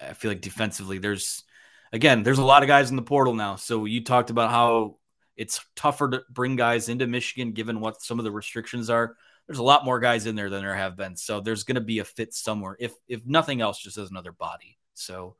I 0.00 0.12
feel 0.12 0.30
like 0.30 0.40
defensively, 0.40 0.98
there's 0.98 1.44
again, 1.92 2.22
there's 2.22 2.38
a 2.38 2.44
lot 2.44 2.62
of 2.62 2.68
guys 2.68 2.90
in 2.90 2.96
the 2.96 3.02
portal 3.02 3.34
now. 3.34 3.56
So 3.56 3.84
you 3.84 4.02
talked 4.02 4.30
about 4.30 4.50
how 4.50 4.96
it's 5.36 5.64
tougher 5.76 6.10
to 6.10 6.22
bring 6.30 6.56
guys 6.56 6.88
into 6.88 7.06
Michigan 7.06 7.52
given 7.52 7.80
what 7.80 8.02
some 8.02 8.18
of 8.18 8.24
the 8.24 8.30
restrictions 8.30 8.90
are. 8.90 9.16
There's 9.46 9.58
a 9.58 9.62
lot 9.64 9.84
more 9.84 10.00
guys 10.00 10.26
in 10.26 10.36
there 10.36 10.50
than 10.50 10.62
there 10.62 10.74
have 10.74 10.96
been. 10.96 11.16
So 11.16 11.40
there's 11.40 11.64
going 11.64 11.74
to 11.74 11.80
be 11.80 11.98
a 11.98 12.04
fit 12.04 12.32
somewhere, 12.32 12.76
if 12.78 12.92
if 13.08 13.24
nothing 13.26 13.60
else, 13.60 13.78
just 13.78 13.98
as 13.98 14.10
another 14.10 14.32
body. 14.32 14.78
So 14.94 15.36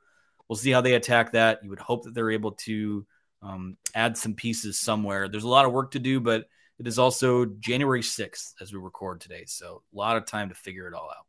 we'll 0.49 0.57
see 0.57 0.71
how 0.71 0.81
they 0.81 0.95
attack 0.95 1.33
that. 1.33 1.61
You 1.63 1.71
would 1.71 1.79
hope 1.79 2.05
that 2.05 2.15
they're 2.15 2.31
able 2.31 2.53
to 2.53 3.07
um, 3.43 3.77
add 3.95 4.17
some 4.17 4.35
pieces 4.35 4.79
somewhere. 4.79 5.29
There's 5.29 5.45
a 5.45 5.49
lot 5.49 5.67
of 5.67 5.73
work 5.73 5.93
to 5.93 5.99
do, 5.99 6.21
but 6.21 6.47
it 6.79 6.87
is 6.87 6.99
also 6.99 7.45
January 7.45 8.03
6th 8.03 8.55
as 8.61 8.73
we 8.73 8.79
record 8.79 9.21
today. 9.21 9.45
So 9.47 9.83
a 9.93 9.97
lot 9.97 10.17
of 10.17 10.27
time 10.27 10.49
to 10.49 10.55
figure 10.55 10.87
it 10.89 10.95
all 10.95 11.11
out. 11.11 11.27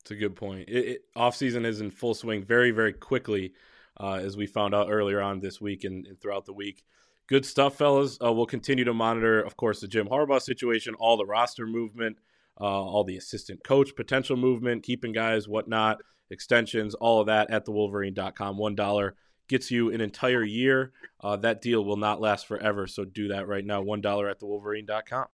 It's 0.00 0.10
a 0.10 0.16
good 0.16 0.36
point. 0.36 0.68
It, 0.68 0.86
it, 0.86 1.00
off 1.14 1.36
season 1.36 1.66
is 1.66 1.80
in 1.80 1.90
full 1.90 2.14
swing 2.14 2.42
very, 2.42 2.70
very 2.70 2.92
quickly, 2.92 3.52
uh, 4.00 4.14
as 4.14 4.36
we 4.36 4.46
found 4.46 4.74
out 4.74 4.88
earlier 4.90 5.20
on 5.20 5.40
this 5.40 5.60
week 5.60 5.84
and, 5.84 6.06
and, 6.06 6.20
throughout 6.20 6.46
the 6.46 6.52
week. 6.52 6.82
Good 7.26 7.44
stuff, 7.44 7.76
fellas. 7.76 8.16
Uh, 8.24 8.32
we'll 8.32 8.46
continue 8.46 8.84
to 8.84 8.94
monitor, 8.94 9.42
of 9.42 9.56
course, 9.56 9.80
the 9.80 9.88
Jim 9.88 10.08
Harbaugh 10.08 10.40
situation, 10.40 10.94
all 10.94 11.18
the 11.18 11.26
roster 11.26 11.66
movement, 11.66 12.16
uh, 12.58 12.64
all 12.64 13.04
the 13.04 13.18
assistant 13.18 13.62
coach 13.62 13.94
potential 13.94 14.36
movement, 14.36 14.82
keeping 14.82 15.12
guys, 15.12 15.46
whatnot, 15.46 16.00
extensions, 16.30 16.94
all 16.94 17.20
of 17.20 17.26
that 17.26 17.50
at 17.50 17.66
thewolverine.com. 17.66 18.56
$1 18.56 19.12
gets 19.48 19.70
you 19.70 19.90
an 19.92 20.00
entire 20.00 20.44
year. 20.44 20.92
Uh, 21.20 21.36
that 21.36 21.60
deal 21.60 21.84
will 21.84 21.96
not 21.96 22.20
last 22.20 22.46
forever, 22.46 22.86
so 22.86 23.04
do 23.04 23.28
that 23.28 23.48
right 23.48 23.64
now. 23.64 23.82
$1 23.82 24.30
at 24.30 24.40
thewolverine.com. 24.40 25.26